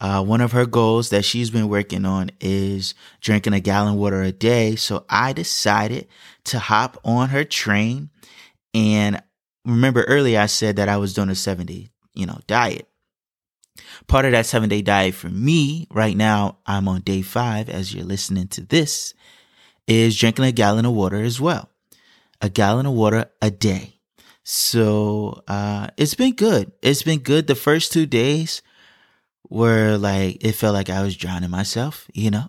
Uh, 0.03 0.21
one 0.21 0.41
of 0.41 0.51
her 0.51 0.67
goals 0.67 1.11
that 1.11 1.25
she's 1.25 1.49
been 1.49 1.69
working 1.69 2.05
on 2.05 2.29
is 2.41 2.93
drinking 3.21 3.53
a 3.53 3.61
gallon 3.61 3.93
of 3.93 4.01
water 4.01 4.21
a 4.21 4.33
day. 4.33 4.75
So 4.75 5.05
I 5.09 5.33
decided 5.33 6.09
to 6.47 6.59
hop 6.59 6.99
on 7.05 7.29
her 7.29 7.45
train. 7.45 8.11
And 8.75 9.23
remember 9.65 10.03
earlier 10.03 10.41
I 10.41 10.47
said 10.47 10.77
that 10.77 10.89
I 10.89 10.97
was 10.97 11.15
doing 11.15 11.29
a 11.29 11.37
seven 11.37 11.67
day, 11.67 11.91
you 12.15 12.27
know, 12.27 12.41
diet. 12.49 12.89
Part 14.09 14.25
of 14.25 14.33
that 14.33 14.47
seven 14.47 14.69
day 14.69 14.83
diet 14.83 15.15
for 15.15 15.29
me 15.29 15.87
right 15.89 16.17
now, 16.17 16.59
I'm 16.67 16.89
on 16.89 17.03
day 17.03 17.23
five 17.23 17.69
as 17.69 17.95
you're 17.95 18.05
listening 18.05 18.49
to 18.49 18.61
this, 18.61 19.15
is 19.87 20.19
drinking 20.19 20.47
a 20.47 20.53
gallon 20.53 20.85
of 20.85 20.95
water 20.95 21.23
as 21.23 21.41
well. 21.41 21.71
A 22.41 22.51
gallon 22.51 22.87
of 22.87 22.95
water 22.95 23.27
a 23.41 23.53
day. 23.53 24.01
So, 24.43 25.45
uh, 25.47 25.87
it's 25.97 26.17
been 26.17 26.35
good. 26.35 26.73
It's 26.83 27.05
been 27.05 27.21
good. 27.21 27.47
The 27.47 27.55
first 27.55 27.93
two 27.93 28.07
days 28.07 28.63
were 29.49 29.97
like, 29.97 30.45
it 30.45 30.53
felt 30.53 30.75
like 30.75 30.91
I 30.91 31.03
was 31.03 31.17
drowning 31.17 31.51
myself, 31.51 32.09
you 32.15 32.31
know? 32.31 32.47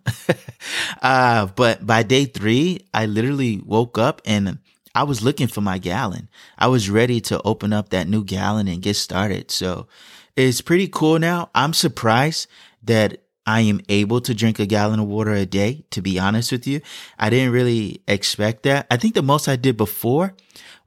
uh, 1.01 1.47
but 1.47 1.85
by 1.85 2.03
day 2.03 2.25
three, 2.25 2.87
I 2.93 3.05
literally 3.05 3.61
woke 3.65 3.97
up 3.97 4.21
and 4.25 4.59
I 4.95 5.03
was 5.03 5.23
looking 5.23 5.47
for 5.47 5.61
my 5.61 5.79
gallon. 5.79 6.29
I 6.57 6.67
was 6.67 6.89
ready 6.89 7.19
to 7.21 7.41
open 7.43 7.73
up 7.73 7.89
that 7.89 8.07
new 8.07 8.23
gallon 8.23 8.67
and 8.67 8.81
get 8.81 8.95
started. 8.95 9.51
So 9.51 9.87
it's 10.35 10.61
pretty 10.61 10.87
cool 10.87 11.19
now. 11.19 11.49
I'm 11.53 11.73
surprised 11.73 12.47
that 12.83 13.23
I 13.45 13.61
am 13.61 13.81
able 13.89 14.21
to 14.21 14.33
drink 14.33 14.59
a 14.59 14.65
gallon 14.65 14.99
of 14.99 15.07
water 15.07 15.33
a 15.33 15.45
day, 15.45 15.85
to 15.91 16.01
be 16.01 16.19
honest 16.19 16.51
with 16.51 16.65
you. 16.65 16.81
I 17.19 17.29
didn't 17.29 17.51
really 17.51 18.01
expect 18.07 18.63
that. 18.63 18.87
I 18.89 18.97
think 18.97 19.15
the 19.15 19.21
most 19.21 19.47
I 19.47 19.55
did 19.55 19.75
before 19.75 20.35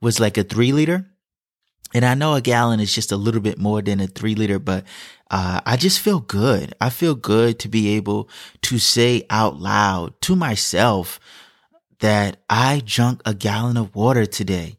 was 0.00 0.20
like 0.20 0.38
a 0.38 0.44
three 0.44 0.72
liter. 0.72 1.10
And 1.96 2.04
I 2.04 2.12
know 2.12 2.34
a 2.34 2.42
gallon 2.42 2.78
is 2.78 2.94
just 2.94 3.10
a 3.10 3.16
little 3.16 3.40
bit 3.40 3.58
more 3.58 3.80
than 3.80 4.00
a 4.00 4.06
three 4.06 4.34
liter, 4.34 4.58
but 4.58 4.84
uh, 5.30 5.62
I 5.64 5.78
just 5.78 5.98
feel 5.98 6.20
good. 6.20 6.74
I 6.78 6.90
feel 6.90 7.14
good 7.14 7.58
to 7.60 7.70
be 7.70 7.96
able 7.96 8.28
to 8.64 8.78
say 8.78 9.24
out 9.30 9.58
loud 9.58 10.20
to 10.20 10.36
myself 10.36 11.18
that 12.00 12.36
I 12.50 12.82
drank 12.84 13.22
a 13.24 13.32
gallon 13.32 13.78
of 13.78 13.94
water 13.94 14.26
today. 14.26 14.76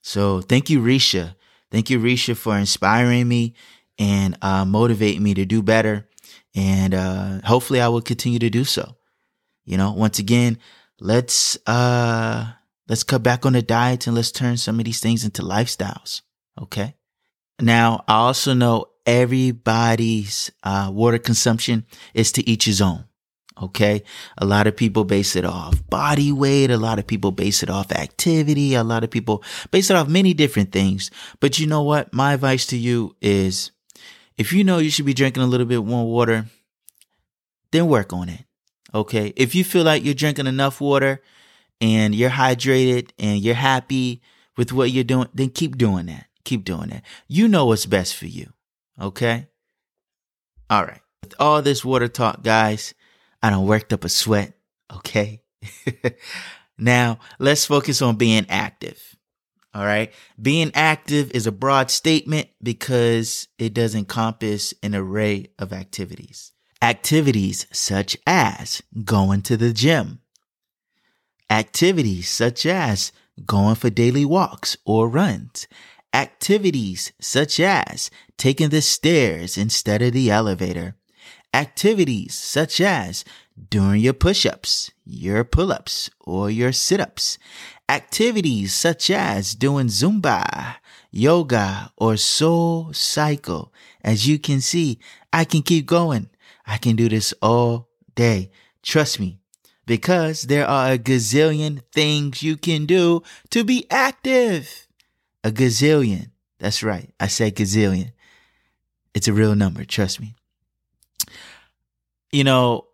So 0.00 0.40
thank 0.40 0.70
you, 0.70 0.80
Risha. 0.80 1.34
Thank 1.70 1.90
you, 1.90 2.00
Risha, 2.00 2.34
for 2.34 2.56
inspiring 2.56 3.28
me 3.28 3.52
and 3.98 4.38
uh, 4.40 4.64
motivating 4.64 5.22
me 5.22 5.34
to 5.34 5.44
do 5.44 5.60
better. 5.62 6.08
And 6.54 6.94
uh, 6.94 7.40
hopefully 7.44 7.82
I 7.82 7.88
will 7.88 8.00
continue 8.00 8.38
to 8.38 8.48
do 8.48 8.64
so. 8.64 8.96
You 9.66 9.76
know, 9.76 9.92
once 9.92 10.18
again, 10.18 10.56
let's 11.00 11.58
uh 11.66 12.46
let's 12.88 13.02
cut 13.02 13.22
back 13.22 13.44
on 13.44 13.52
the 13.52 13.60
diet 13.60 14.06
and 14.06 14.16
let's 14.16 14.32
turn 14.32 14.56
some 14.56 14.78
of 14.78 14.86
these 14.86 15.00
things 15.00 15.22
into 15.22 15.42
lifestyles. 15.42 16.22
Okay. 16.60 16.94
Now, 17.60 18.04
I 18.06 18.14
also 18.14 18.54
know 18.54 18.86
everybody's 19.06 20.50
uh, 20.62 20.90
water 20.92 21.18
consumption 21.18 21.86
is 22.12 22.32
to 22.32 22.48
each 22.48 22.64
his 22.64 22.80
own. 22.80 23.04
Okay. 23.60 24.02
A 24.36 24.44
lot 24.44 24.66
of 24.66 24.76
people 24.76 25.04
base 25.04 25.34
it 25.34 25.44
off 25.44 25.86
body 25.88 26.30
weight. 26.30 26.70
A 26.70 26.76
lot 26.76 26.98
of 26.98 27.06
people 27.06 27.32
base 27.32 27.62
it 27.62 27.70
off 27.70 27.90
activity. 27.90 28.74
A 28.74 28.84
lot 28.84 29.04
of 29.04 29.10
people 29.10 29.42
base 29.70 29.88
it 29.88 29.96
off 29.96 30.08
many 30.08 30.34
different 30.34 30.72
things. 30.72 31.10
But 31.40 31.58
you 31.58 31.66
know 31.66 31.82
what? 31.82 32.12
My 32.12 32.34
advice 32.34 32.66
to 32.66 32.76
you 32.76 33.16
is 33.22 33.70
if 34.36 34.52
you 34.52 34.62
know 34.62 34.78
you 34.78 34.90
should 34.90 35.06
be 35.06 35.14
drinking 35.14 35.42
a 35.42 35.46
little 35.46 35.66
bit 35.66 35.82
more 35.82 36.06
water, 36.06 36.46
then 37.70 37.86
work 37.86 38.12
on 38.12 38.28
it. 38.28 38.44
Okay. 38.92 39.32
If 39.36 39.54
you 39.54 39.64
feel 39.64 39.84
like 39.84 40.04
you're 40.04 40.14
drinking 40.14 40.46
enough 40.46 40.80
water 40.80 41.22
and 41.80 42.14
you're 42.14 42.30
hydrated 42.30 43.10
and 43.18 43.40
you're 43.40 43.54
happy 43.54 44.20
with 44.58 44.72
what 44.72 44.90
you're 44.90 45.04
doing, 45.04 45.28
then 45.32 45.48
keep 45.48 45.78
doing 45.78 46.06
that. 46.06 46.26
Keep 46.46 46.64
doing 46.64 46.90
that. 46.90 47.02
You 47.26 47.48
know 47.48 47.66
what's 47.66 47.86
best 47.86 48.14
for 48.14 48.26
you. 48.26 48.52
Okay. 49.02 49.48
All 50.70 50.84
right. 50.84 51.00
With 51.24 51.34
all 51.40 51.60
this 51.60 51.84
water 51.84 52.06
talk, 52.06 52.44
guys, 52.44 52.94
I 53.42 53.50
don't 53.50 53.66
worked 53.66 53.92
up 53.92 54.04
a 54.04 54.08
sweat. 54.08 54.52
Okay. 54.94 55.42
now 56.78 57.18
let's 57.40 57.66
focus 57.66 58.00
on 58.00 58.14
being 58.14 58.46
active. 58.48 59.16
All 59.74 59.84
right. 59.84 60.12
Being 60.40 60.70
active 60.72 61.32
is 61.32 61.48
a 61.48 61.52
broad 61.52 61.90
statement 61.90 62.46
because 62.62 63.48
it 63.58 63.74
does 63.74 63.96
encompass 63.96 64.72
an 64.84 64.94
array 64.94 65.48
of 65.58 65.72
activities. 65.72 66.52
Activities 66.80 67.66
such 67.72 68.16
as 68.24 68.82
going 69.04 69.42
to 69.42 69.56
the 69.56 69.72
gym. 69.72 70.20
Activities 71.50 72.28
such 72.28 72.66
as 72.66 73.10
going 73.44 73.74
for 73.74 73.90
daily 73.90 74.24
walks 74.24 74.76
or 74.84 75.08
runs. 75.08 75.66
Activities 76.16 77.12
such 77.20 77.60
as 77.60 78.10
taking 78.38 78.70
the 78.70 78.80
stairs 78.80 79.58
instead 79.58 80.00
of 80.00 80.14
the 80.14 80.30
elevator. 80.30 80.96
Activities 81.52 82.34
such 82.34 82.80
as 82.80 83.22
doing 83.68 84.00
your 84.00 84.14
push 84.14 84.46
ups, 84.46 84.90
your 85.04 85.44
pull 85.44 85.70
ups, 85.70 86.08
or 86.20 86.48
your 86.48 86.72
sit 86.72 87.00
ups. 87.00 87.36
Activities 87.86 88.72
such 88.72 89.10
as 89.10 89.54
doing 89.54 89.88
Zumba, 89.88 90.76
yoga, 91.10 91.92
or 91.98 92.14
SoulCycle. 92.14 93.68
As 94.02 94.26
you 94.26 94.38
can 94.38 94.62
see, 94.62 94.98
I 95.34 95.44
can 95.44 95.60
keep 95.60 95.84
going. 95.84 96.30
I 96.66 96.78
can 96.78 96.96
do 96.96 97.10
this 97.10 97.34
all 97.42 97.90
day. 98.14 98.50
Trust 98.82 99.20
me, 99.20 99.38
because 99.84 100.44
there 100.44 100.66
are 100.66 100.92
a 100.92 100.98
gazillion 100.98 101.82
things 101.92 102.42
you 102.42 102.56
can 102.56 102.86
do 102.86 103.22
to 103.50 103.64
be 103.64 103.84
active. 103.90 104.85
A 105.46 105.52
gazillion. 105.52 106.30
That's 106.58 106.82
right. 106.82 107.14
I 107.20 107.28
said 107.28 107.54
gazillion. 107.54 108.10
It's 109.14 109.28
a 109.28 109.32
real 109.32 109.54
number. 109.54 109.84
Trust 109.84 110.20
me. 110.20 110.34
You 112.32 112.42
know, 112.42 112.88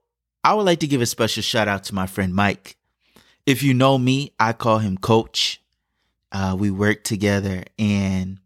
I 0.44 0.52
would 0.52 0.66
like 0.66 0.80
to 0.80 0.86
give 0.86 1.00
a 1.00 1.06
special 1.06 1.42
shout 1.42 1.66
out 1.66 1.84
to 1.84 1.94
my 1.94 2.06
friend 2.06 2.34
Mike. 2.34 2.76
If 3.46 3.62
you 3.62 3.72
know 3.72 3.96
me, 3.96 4.34
I 4.38 4.52
call 4.52 4.80
him 4.80 4.98
Coach. 4.98 5.62
Uh, 6.30 6.54
we 6.58 6.70
work 6.70 7.04
together, 7.04 7.64
and 7.78 8.38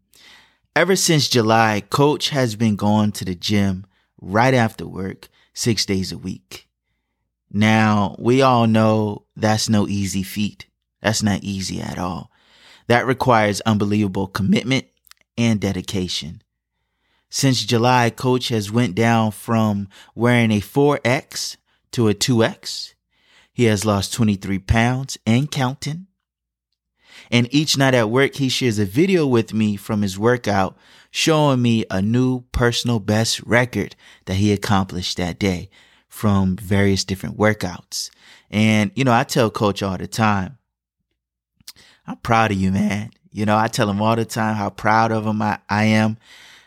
ever 0.73 0.95
since 0.95 1.27
July, 1.27 1.83
Coach 1.89 2.29
has 2.29 2.55
been 2.55 2.77
going 2.77 3.11
to 3.11 3.25
the 3.25 3.35
gym 3.35 3.85
right 4.21 4.53
after 4.53 4.87
work, 4.87 5.27
six 5.53 5.85
days 5.85 6.13
a 6.13 6.17
week. 6.17 6.69
Now, 7.51 8.15
we 8.19 8.41
all 8.41 8.67
know 8.67 9.25
that's 9.35 9.67
no 9.67 9.85
easy 9.85 10.23
feat. 10.23 10.65
That's 11.01 11.23
not 11.23 11.43
easy 11.43 11.81
at 11.81 11.99
all. 11.99 12.31
That 12.87 13.05
requires 13.05 13.61
unbelievable 13.61 14.27
commitment 14.27 14.85
and 15.37 15.59
dedication. 15.59 16.41
Since 17.29 17.65
July, 17.65 18.09
coach 18.09 18.49
has 18.49 18.71
went 18.71 18.95
down 18.95 19.31
from 19.31 19.89
wearing 20.15 20.51
a 20.51 20.61
4X 20.61 21.57
to 21.91 22.07
a 22.07 22.13
2X. 22.13 22.93
He 23.53 23.65
has 23.65 23.85
lost 23.85 24.13
23 24.13 24.59
pounds 24.59 25.17
and 25.25 25.51
counting. 25.51 26.07
And 27.29 27.53
each 27.53 27.77
night 27.77 27.93
at 27.93 28.09
work, 28.09 28.35
he 28.35 28.47
shares 28.47 28.79
a 28.79 28.85
video 28.85 29.27
with 29.27 29.53
me 29.53 29.75
from 29.75 30.01
his 30.01 30.17
workout 30.17 30.77
showing 31.11 31.61
me 31.61 31.83
a 31.89 32.01
new 32.01 32.41
personal 32.51 32.99
best 32.99 33.41
record 33.41 33.95
that 34.25 34.35
he 34.35 34.53
accomplished 34.53 35.17
that 35.17 35.39
day 35.39 35.69
from 36.07 36.55
various 36.55 37.03
different 37.03 37.37
workouts. 37.37 38.09
And, 38.49 38.91
you 38.95 39.03
know, 39.03 39.13
I 39.13 39.23
tell 39.23 39.49
coach 39.49 39.83
all 39.83 39.97
the 39.97 40.07
time, 40.07 40.56
I'm 42.07 42.17
proud 42.17 42.51
of 42.51 42.57
you, 42.57 42.71
man. 42.71 43.11
You 43.31 43.45
know, 43.45 43.57
I 43.57 43.67
tell 43.67 43.89
him 43.89 44.01
all 44.01 44.15
the 44.15 44.25
time 44.25 44.55
how 44.55 44.69
proud 44.69 45.11
of 45.11 45.25
him 45.25 45.41
I, 45.41 45.59
I 45.69 45.83
am. 45.85 46.17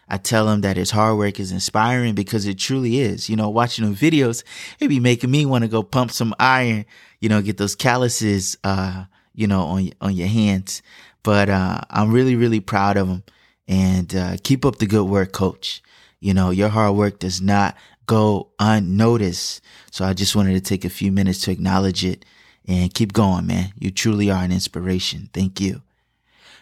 I 0.09 0.19
tell 0.19 0.49
him 0.49 0.61
that 0.63 0.77
his 0.77 0.91
hard 0.91 1.17
work 1.17 1.41
is 1.41 1.53
inspiring 1.53 2.15
because 2.15 2.45
it 2.45 2.59
truly 2.59 2.99
is. 2.99 3.31
You 3.31 3.37
know, 3.37 3.49
watching 3.49 3.91
the 3.91 4.11
videos, 4.11 4.45
it 4.79 4.89
be 4.89 5.01
making 5.01 5.31
me 5.31 5.47
want 5.47 5.63
to 5.63 5.69
go 5.69 5.83
pump 5.83 6.11
some 6.11 6.35
iron, 6.39 6.85
you 7.21 7.29
know, 7.29 7.41
get 7.41 7.57
those 7.57 7.77
calluses, 7.77 8.59
uh, 8.65 9.05
you 9.35 9.47
know, 9.47 9.63
on, 9.63 9.91
on 10.01 10.15
your 10.15 10.29
hands. 10.29 10.83
But, 11.23 11.49
uh, 11.49 11.81
I'm 11.91 12.13
really, 12.13 12.35
really 12.35 12.61
proud 12.61 12.97
of 12.97 13.09
him 13.09 13.23
and, 13.69 14.15
uh, 14.15 14.37
keep 14.43 14.65
up 14.65 14.77
the 14.77 14.87
good 14.87 15.05
work, 15.05 15.33
coach. 15.33 15.83
You 16.19 16.35
know, 16.35 16.51
your 16.51 16.69
hard 16.69 16.97
work 16.97 17.19
does 17.21 17.41
not 17.41 17.77
go 18.07 18.51
unnoticed. 18.59 19.63
So 19.93 20.05
I 20.05 20.13
just 20.13 20.35
wanted 20.35 20.55
to 20.55 20.61
take 20.61 20.85
a 20.85 20.91
few 20.91 21.13
minutes 21.13 21.41
to 21.43 21.53
acknowledge 21.53 22.05
it 22.05 22.25
and 22.71 22.95
keep 22.95 23.13
going, 23.13 23.49
man. 23.49 23.73
You 23.77 23.91
truly 23.91 24.31
are 24.31 24.45
an 24.45 24.53
inspiration. 24.53 25.29
Thank 25.33 25.61
you. 25.61 25.83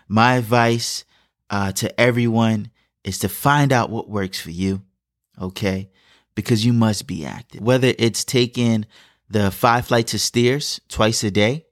My 0.08 0.36
advice 0.36 1.04
uh, 1.50 1.72
to 1.72 2.00
everyone 2.00 2.70
is 3.04 3.18
to 3.18 3.28
find 3.28 3.72
out 3.72 3.90
what 3.90 4.08
works 4.08 4.40
for 4.40 4.50
you, 4.50 4.82
okay? 5.38 5.90
Because 6.34 6.64
you 6.64 6.72
must 6.72 7.06
be 7.06 7.26
active. 7.26 7.60
Whether 7.60 7.92
it's 7.98 8.24
taking 8.24 8.86
the 9.28 9.50
five 9.50 9.86
flights 9.86 10.14
of 10.14 10.22
stairs 10.22 10.80
twice 10.88 11.22
a 11.22 11.30
day, 11.30 11.66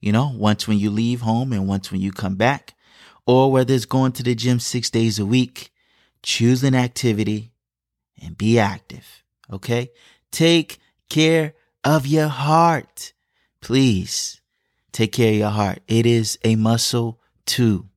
you 0.00 0.10
know, 0.10 0.32
once 0.34 0.66
when 0.66 0.78
you 0.78 0.90
leave 0.90 1.20
home 1.20 1.52
and 1.52 1.68
once 1.68 1.92
when 1.92 2.00
you 2.00 2.12
come 2.12 2.36
back, 2.36 2.74
or 3.26 3.52
whether 3.52 3.74
it's 3.74 3.84
going 3.84 4.12
to 4.12 4.22
the 4.22 4.34
gym 4.34 4.58
six 4.58 4.88
days 4.88 5.18
a 5.18 5.26
week, 5.26 5.70
choose 6.22 6.64
an 6.64 6.74
activity 6.74 7.52
and 8.22 8.38
be 8.38 8.58
active, 8.58 9.22
okay? 9.52 9.90
Take 10.30 10.78
care 11.10 11.52
of 11.84 12.06
your 12.06 12.28
heart. 12.28 13.12
Please 13.62 14.40
take 14.92 15.12
care 15.12 15.30
of 15.30 15.38
your 15.38 15.50
heart. 15.50 15.80
It 15.88 16.04
is 16.04 16.38
a 16.44 16.56
muscle 16.56 17.20
too. 17.46 17.88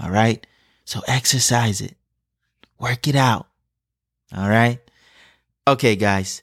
All 0.00 0.10
right. 0.10 0.46
So 0.84 1.00
exercise 1.08 1.80
it. 1.80 1.96
Work 2.78 3.08
it 3.08 3.16
out. 3.16 3.46
All 4.36 4.48
right. 4.48 4.80
Okay, 5.66 5.96
guys, 5.96 6.42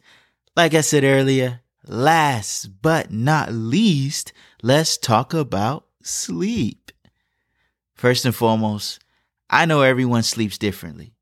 like 0.56 0.74
I 0.74 0.82
said 0.82 1.04
earlier, 1.04 1.62
last 1.86 2.82
but 2.82 3.12
not 3.12 3.52
least, 3.54 4.34
let's 4.64 4.98
talk 4.98 5.34
about 5.34 5.86
sleep. 6.02 6.92
First 7.94 8.26
and 8.26 8.34
foremost, 8.34 9.00
I 9.50 9.66
know 9.66 9.82
everyone 9.82 10.24
sleeps 10.24 10.58
differently. 10.58 11.14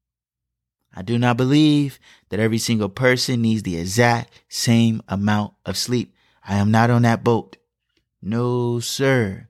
I 0.95 1.01
do 1.01 1.17
not 1.17 1.35
believe 1.35 1.99
that 2.29 2.39
every 2.39 2.57
single 2.57 2.89
person 2.89 3.41
needs 3.41 3.63
the 3.63 3.77
exact 3.77 4.31
same 4.47 5.01
amount 5.09 5.53
of 5.65 5.75
sleep. 5.75 6.13
I 6.47 6.55
am 6.55 6.71
not 6.71 6.89
on 6.89 7.03
that 7.03 7.23
boat. 7.23 7.57
No, 8.21 8.79
sir. 8.79 9.47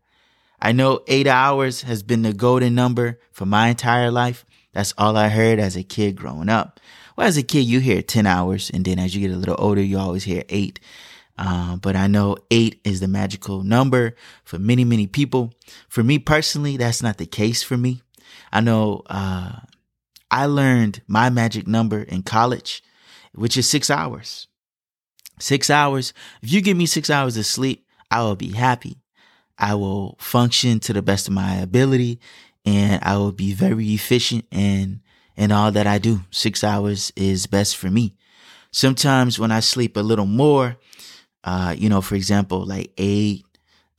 I 0.61 0.71
know 0.73 1.01
eight 1.07 1.27
hours 1.27 1.83
has 1.83 2.03
been 2.03 2.21
the 2.21 2.33
golden 2.33 2.75
number 2.75 3.19
for 3.31 3.45
my 3.45 3.69
entire 3.69 4.11
life. 4.11 4.45
That's 4.73 4.93
all 4.97 5.17
I 5.17 5.29
heard 5.29 5.59
as 5.59 5.75
a 5.75 5.83
kid 5.83 6.15
growing 6.15 6.49
up. 6.49 6.79
Well, 7.15 7.27
as 7.27 7.37
a 7.37 7.43
kid, 7.43 7.61
you 7.65 7.79
hear 7.79 8.01
10 8.01 8.25
hours, 8.25 8.69
and 8.69 8.85
then 8.85 8.99
as 8.99 9.15
you 9.15 9.21
get 9.21 9.35
a 9.35 9.39
little 9.39 9.55
older, 9.57 9.81
you 9.81 9.97
always 9.97 10.23
hear 10.23 10.43
eight. 10.49 10.79
Uh, 11.37 11.77
but 11.77 11.95
I 11.95 12.07
know 12.07 12.37
eight 12.51 12.81
is 12.83 12.99
the 12.99 13.07
magical 13.07 13.63
number 13.63 14.15
for 14.43 14.59
many, 14.59 14.83
many 14.83 15.07
people. 15.07 15.53
For 15.87 16.03
me 16.03 16.19
personally, 16.19 16.77
that's 16.77 17.01
not 17.01 17.17
the 17.17 17.25
case 17.25 17.63
for 17.63 17.77
me. 17.77 18.01
I 18.51 18.59
know, 18.59 19.03
uh, 19.07 19.59
I 20.29 20.45
learned 20.45 21.01
my 21.07 21.29
magic 21.29 21.65
number 21.65 22.01
in 22.03 22.23
college, 22.23 22.83
which 23.33 23.57
is 23.57 23.67
six 23.69 23.89
hours. 23.89 24.47
Six 25.39 25.69
hours. 25.69 26.13
If 26.41 26.51
you 26.51 26.61
give 26.61 26.77
me 26.77 26.85
six 26.85 27.09
hours 27.09 27.37
of 27.37 27.45
sleep, 27.45 27.85
I 28.11 28.23
will 28.23 28.35
be 28.35 28.51
happy. 28.51 28.97
I 29.57 29.75
will 29.75 30.15
function 30.19 30.79
to 30.81 30.93
the 30.93 31.01
best 31.01 31.27
of 31.27 31.33
my 31.33 31.55
ability 31.55 32.19
and 32.65 33.01
I 33.03 33.17
will 33.17 33.31
be 33.31 33.53
very 33.53 33.93
efficient 33.93 34.45
in, 34.51 35.01
in 35.35 35.51
all 35.51 35.71
that 35.71 35.87
I 35.87 35.97
do. 35.97 36.21
Six 36.31 36.63
hours 36.63 37.11
is 37.15 37.47
best 37.47 37.75
for 37.77 37.89
me. 37.89 38.15
Sometimes 38.71 39.39
when 39.39 39.51
I 39.51 39.59
sleep 39.59 39.97
a 39.97 40.01
little 40.01 40.25
more, 40.25 40.77
uh, 41.43 41.75
you 41.77 41.89
know, 41.89 42.01
for 42.01 42.15
example, 42.15 42.65
like 42.65 42.91
eight, 42.97 43.45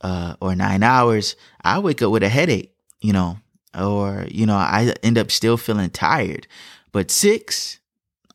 uh, 0.01 0.35
or 0.41 0.55
nine 0.55 0.83
hours, 0.83 1.35
I 1.63 1.79
wake 1.79 2.01
up 2.01 2.11
with 2.11 2.23
a 2.23 2.29
headache, 2.29 2.73
you 3.01 3.13
know, 3.13 3.37
or, 3.77 4.25
you 4.29 4.45
know, 4.45 4.55
I 4.55 4.93
end 5.03 5.17
up 5.17 5.31
still 5.31 5.57
feeling 5.57 5.89
tired. 5.89 6.47
But 6.91 7.11
six, 7.11 7.79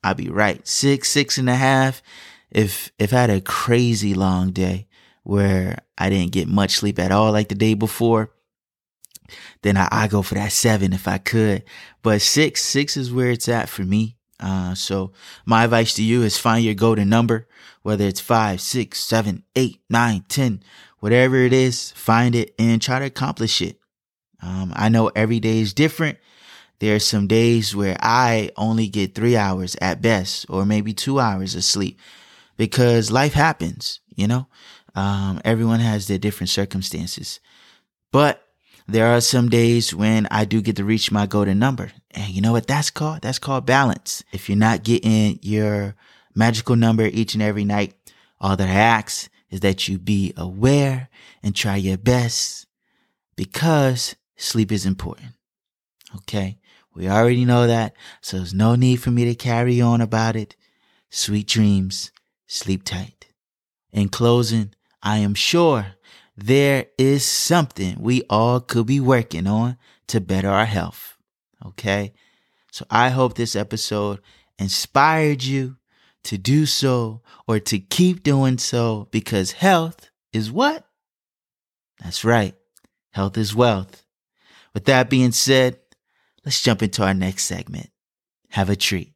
I'll 0.03 0.15
be 0.15 0.29
right. 0.29 0.67
Six, 0.67 1.09
six 1.11 1.39
and 1.39 1.51
a 1.51 1.57
half. 1.57 2.03
If, 2.51 2.93
if 2.99 3.13
I 3.13 3.23
had 3.23 3.31
a 3.31 3.41
crazy 3.41 4.15
long 4.15 4.53
day 4.53 4.87
where 5.23 5.79
I 5.99 6.11
didn't 6.11 6.33
get 6.33 6.49
much 6.49 6.77
sleep 6.77 6.99
at 6.99 7.13
all, 7.13 7.33
like 7.33 7.49
the 7.49 7.55
day 7.55 7.75
before, 7.75 8.33
then 9.63 9.77
I, 9.77 9.89
I 9.91 10.09
go 10.09 10.23
for 10.23 10.35
that 10.37 10.53
seven 10.53 10.93
if 10.93 11.09
I 11.09 11.19
could. 11.19 11.65
But 12.03 12.23
six, 12.23 12.63
six 12.63 12.97
is 12.97 13.13
where 13.13 13.31
it's 13.31 13.49
at 13.49 13.69
for 13.69 13.83
me. 13.83 14.17
Uh, 14.39 14.75
so 14.75 15.13
my 15.45 15.65
advice 15.65 15.95
to 15.95 16.03
you 16.03 16.23
is 16.23 16.39
find 16.39 16.65
your 16.65 16.75
golden 16.75 17.09
number, 17.09 17.49
whether 17.83 18.05
it's 18.05 18.21
five, 18.21 18.61
six, 18.61 19.01
seven, 19.01 19.43
eight, 19.55 19.81
nine, 19.89 20.25
ten, 20.29 20.63
whatever 20.99 21.37
it 21.37 21.53
is, 21.53 21.93
find 21.93 22.35
it 22.35 22.55
and 22.59 22.81
try 22.81 22.99
to 22.99 23.07
accomplish 23.07 23.63
it. 23.63 23.79
Um, 24.43 24.73
I 24.77 24.89
know 24.91 25.11
every 25.17 25.41
day 25.41 25.61
is 25.61 25.73
different. 25.73 26.19
There 26.79 26.95
are 26.95 27.01
some 27.01 27.27
days 27.27 27.75
where 27.75 27.97
I 28.01 28.51
only 28.57 28.89
get 28.89 29.15
three 29.15 29.37
hours 29.37 29.77
at 29.81 30.03
best, 30.03 30.45
or 30.51 30.67
maybe 30.67 30.93
two 30.93 31.19
hours 31.19 31.55
of 31.55 31.65
sleep 31.65 31.99
because 32.57 33.11
life 33.11 33.35
happens, 33.35 34.01
you 34.15 34.27
know? 34.27 34.47
Um, 34.95 35.41
everyone 35.45 35.81
has 35.81 36.07
their 36.07 36.19
different 36.19 36.49
circumstances, 36.49 37.41
but 38.13 38.43
there 38.89 39.09
are 39.09 39.21
some 39.21 39.49
days 39.49 39.93
when 39.95 40.27
I 40.31 40.45
do 40.45 40.63
get 40.63 40.77
to 40.77 40.85
reach 40.85 41.11
my 41.11 41.27
golden 41.27 41.59
number. 41.59 41.91
And 42.13 42.31
you 42.31 42.41
know 42.41 42.53
what 42.53 42.67
that's 42.67 42.91
called? 42.91 43.23
That's 43.23 43.39
called 43.39 43.67
balance. 43.67 44.23
If 44.33 44.49
you're 44.49 44.57
not 44.57 44.85
getting 44.85 45.39
your 45.43 45.97
magical 46.35 46.77
number 46.77 47.05
each 47.07 47.35
and 47.35 47.43
every 47.43 47.65
night, 47.65 47.95
all 48.41 48.57
that 48.57 48.69
I 48.69 48.73
ask 48.73 49.29
is 49.51 49.61
that 49.61 49.89
you 49.89 49.99
be 49.99 50.33
aware 50.37 51.09
and 51.43 51.55
try 51.55 51.77
your 51.77 51.99
best 51.99 52.67
because 53.35 54.17
sleep 54.37 54.71
is 54.71 54.87
important. 54.87 55.33
Okay. 56.17 56.59
We 56.95 57.09
already 57.09 57.45
know 57.45 57.67
that. 57.67 57.95
So 58.21 58.39
there's 58.39 58.55
no 58.55 58.75
need 58.75 58.97
for 58.97 59.11
me 59.11 59.25
to 59.27 59.35
carry 59.35 59.81
on 59.81 60.01
about 60.01 60.37
it. 60.37 60.57
Sweet 61.11 61.47
dreams. 61.47 62.11
Sleep 62.47 62.85
tight. 62.85 63.27
In 63.93 64.09
closing, 64.09 64.73
I 65.03 65.19
am 65.19 65.35
sure 65.35 65.95
there 66.37 66.87
is 66.99 67.25
something 67.25 67.97
we 67.99 68.23
all 68.29 68.61
could 68.61 68.87
be 68.87 69.01
working 69.01 69.47
on 69.47 69.79
to 70.09 70.21
better 70.21 70.51
our 70.51 70.67
health. 70.67 71.17
Okay. 71.65 72.13
So 72.71 72.85
I 72.91 73.09
hope 73.09 73.35
this 73.35 73.57
episode 73.57 74.21
inspired 74.59 75.43
you 75.43 75.77
to 76.25 76.37
do 76.37 76.67
so 76.67 77.23
or 77.49 77.59
to 77.61 77.79
keep 77.79 78.23
doing 78.23 78.59
so 78.59 79.09
because 79.11 79.53
health 79.53 80.11
is 80.33 80.53
what? 80.53 80.87
That's 82.03 82.25
right. 82.25 82.55
Health 83.13 83.39
is 83.39 83.55
wealth. 83.55 84.05
With 84.75 84.85
that 84.85 85.09
being 85.09 85.33
said, 85.33 85.79
let's 86.45 86.61
jump 86.61 86.83
into 86.83 87.03
our 87.03 87.15
next 87.15 87.45
segment. 87.45 87.89
Have 88.51 88.69
a 88.69 88.77
treat. 88.77 89.15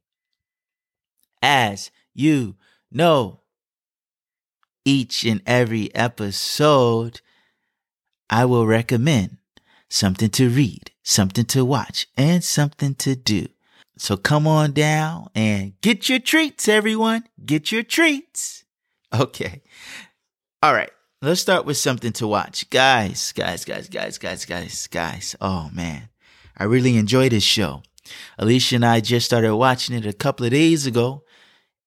As 1.42 1.90
you 2.14 2.56
know, 2.90 3.40
each 4.84 5.24
and 5.24 5.42
every 5.46 5.94
episode, 5.94 7.20
I 8.28 8.44
will 8.44 8.66
recommend 8.66 9.38
something 9.88 10.30
to 10.30 10.48
read, 10.48 10.90
something 11.02 11.44
to 11.46 11.64
watch, 11.64 12.06
and 12.16 12.42
something 12.42 12.94
to 12.96 13.16
do. 13.16 13.48
So 13.96 14.16
come 14.16 14.46
on 14.46 14.72
down 14.72 15.28
and 15.34 15.78
get 15.82 16.08
your 16.08 16.20
treats, 16.20 16.68
everyone. 16.68 17.24
Get 17.44 17.70
your 17.70 17.82
treats. 17.82 18.64
Okay. 19.12 19.62
All 20.62 20.72
right. 20.72 20.90
Let's 21.20 21.42
start 21.42 21.66
with 21.66 21.76
something 21.76 22.12
to 22.12 22.26
watch. 22.26 22.70
Guys, 22.70 23.32
guys, 23.32 23.66
guys, 23.66 23.88
guys, 23.88 24.16
guys, 24.16 24.46
guys, 24.46 24.86
guys. 24.86 25.36
Oh 25.38 25.68
man. 25.74 26.08
I 26.56 26.64
really 26.64 26.96
enjoy 26.96 27.28
this 27.28 27.42
show. 27.42 27.82
Alicia 28.38 28.76
and 28.76 28.86
I 28.86 29.00
just 29.00 29.26
started 29.26 29.54
watching 29.54 29.94
it 29.96 30.06
a 30.06 30.14
couple 30.14 30.46
of 30.46 30.52
days 30.52 30.86
ago, 30.86 31.24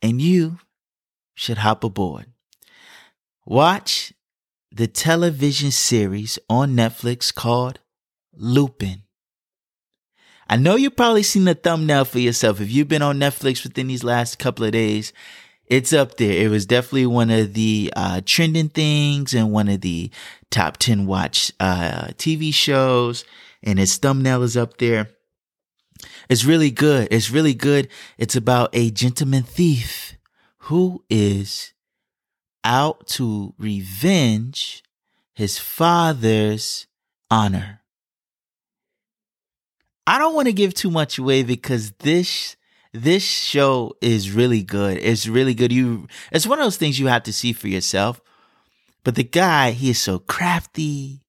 and 0.01 0.21
you 0.21 0.59
should 1.35 1.59
hop 1.59 1.83
aboard. 1.83 2.27
Watch 3.45 4.13
the 4.71 4.87
television 4.87 5.71
series 5.71 6.39
on 6.49 6.75
Netflix 6.75 7.33
called 7.33 7.79
Lupin. 8.33 9.03
I 10.47 10.57
know 10.57 10.75
you've 10.75 10.95
probably 10.95 11.23
seen 11.23 11.45
the 11.45 11.55
thumbnail 11.55 12.05
for 12.05 12.19
yourself. 12.19 12.59
If 12.59 12.71
you've 12.71 12.87
been 12.87 13.01
on 13.01 13.19
Netflix 13.19 13.63
within 13.63 13.87
these 13.87 14.03
last 14.03 14.39
couple 14.39 14.65
of 14.65 14.71
days, 14.71 15.13
it's 15.65 15.93
up 15.93 16.17
there. 16.17 16.45
It 16.45 16.49
was 16.49 16.65
definitely 16.65 17.05
one 17.05 17.29
of 17.29 17.53
the 17.53 17.91
uh, 17.95 18.21
trending 18.25 18.69
things 18.69 19.33
and 19.33 19.51
one 19.51 19.69
of 19.69 19.81
the 19.81 20.11
top 20.51 20.77
10 20.77 21.05
watch 21.05 21.51
uh, 21.59 22.07
TV 22.17 22.53
shows, 22.53 23.25
and 23.61 23.79
its 23.79 23.97
thumbnail 23.97 24.43
is 24.43 24.57
up 24.57 24.77
there. 24.77 25.09
It's 26.29 26.45
really 26.45 26.71
good. 26.71 27.07
It's 27.11 27.31
really 27.31 27.53
good. 27.53 27.87
It's 28.17 28.35
about 28.35 28.69
a 28.73 28.91
gentleman 28.91 29.43
thief 29.43 30.15
who 30.63 31.03
is 31.09 31.73
out 32.63 33.05
to 33.05 33.53
revenge 33.57 34.81
his 35.33 35.59
father's 35.59 36.87
honor. 37.29 37.81
I 40.07 40.19
don't 40.19 40.35
want 40.35 40.47
to 40.47 40.53
give 40.53 40.73
too 40.73 40.89
much 40.89 41.17
away 41.17 41.43
because 41.43 41.91
this 41.99 42.55
this 42.93 43.23
show 43.23 43.95
is 43.99 44.31
really 44.31 44.63
good. 44.63 44.99
It's 44.99 45.27
really 45.27 45.53
good. 45.53 45.73
You 45.73 46.07
it's 46.31 46.47
one 46.47 46.59
of 46.59 46.65
those 46.65 46.77
things 46.77 46.97
you 46.97 47.07
have 47.07 47.23
to 47.23 47.33
see 47.33 47.51
for 47.51 47.67
yourself. 47.67 48.21
But 49.03 49.15
the 49.15 49.23
guy, 49.25 49.71
he 49.71 49.89
is 49.89 49.99
so 49.99 50.17
crafty. 50.17 51.25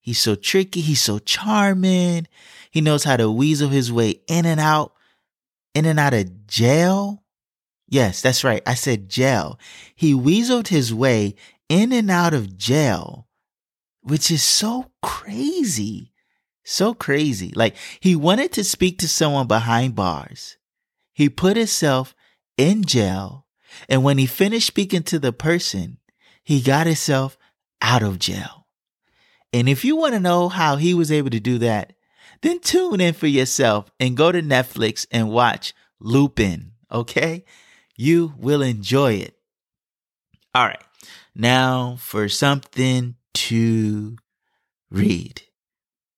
He's 0.00 0.20
so 0.20 0.34
tricky. 0.34 0.80
He's 0.80 1.02
so 1.02 1.18
charming. 1.18 2.26
He 2.70 2.80
knows 2.80 3.04
how 3.04 3.18
to 3.18 3.30
weasel 3.30 3.68
his 3.68 3.92
way 3.92 4.22
in 4.28 4.46
and 4.46 4.60
out, 4.60 4.94
in 5.74 5.84
and 5.84 6.00
out 6.00 6.14
of 6.14 6.46
jail. 6.46 7.22
Yes, 7.88 8.20
that's 8.20 8.44
right. 8.44 8.62
I 8.66 8.74
said 8.74 9.08
jail. 9.08 9.58
He 9.94 10.12
weaseled 10.12 10.68
his 10.68 10.92
way 10.92 11.34
in 11.68 11.92
and 11.92 12.10
out 12.10 12.34
of 12.34 12.56
jail, 12.56 13.26
which 14.02 14.30
is 14.30 14.42
so 14.42 14.90
crazy. 15.02 16.12
So 16.64 16.92
crazy. 16.92 17.50
Like 17.54 17.76
he 18.00 18.14
wanted 18.14 18.52
to 18.52 18.64
speak 18.64 18.98
to 18.98 19.08
someone 19.08 19.46
behind 19.46 19.94
bars. 19.94 20.58
He 21.14 21.30
put 21.30 21.56
himself 21.56 22.14
in 22.58 22.84
jail. 22.84 23.46
And 23.88 24.04
when 24.04 24.18
he 24.18 24.26
finished 24.26 24.66
speaking 24.66 25.02
to 25.04 25.18
the 25.18 25.32
person, 25.32 25.98
he 26.44 26.60
got 26.60 26.86
himself 26.86 27.38
out 27.80 28.02
of 28.02 28.18
jail. 28.18 28.66
And 29.52 29.68
if 29.68 29.84
you 29.84 29.96
want 29.96 30.12
to 30.14 30.20
know 30.20 30.48
how 30.48 30.76
he 30.76 30.92
was 30.92 31.10
able 31.10 31.30
to 31.30 31.40
do 31.40 31.58
that, 31.58 31.94
then 32.42 32.60
tune 32.60 33.00
in 33.00 33.14
for 33.14 33.26
yourself 33.26 33.90
and 33.98 34.16
go 34.16 34.30
to 34.30 34.42
Netflix 34.42 35.06
and 35.10 35.30
watch 35.30 35.72
Lupin. 36.00 36.72
Okay. 36.92 37.44
You 37.98 38.32
will 38.38 38.62
enjoy 38.62 39.14
it. 39.14 39.34
All 40.54 40.64
right. 40.64 40.82
Now 41.34 41.96
for 41.98 42.28
something 42.28 43.16
to 43.34 44.16
read. 44.88 45.42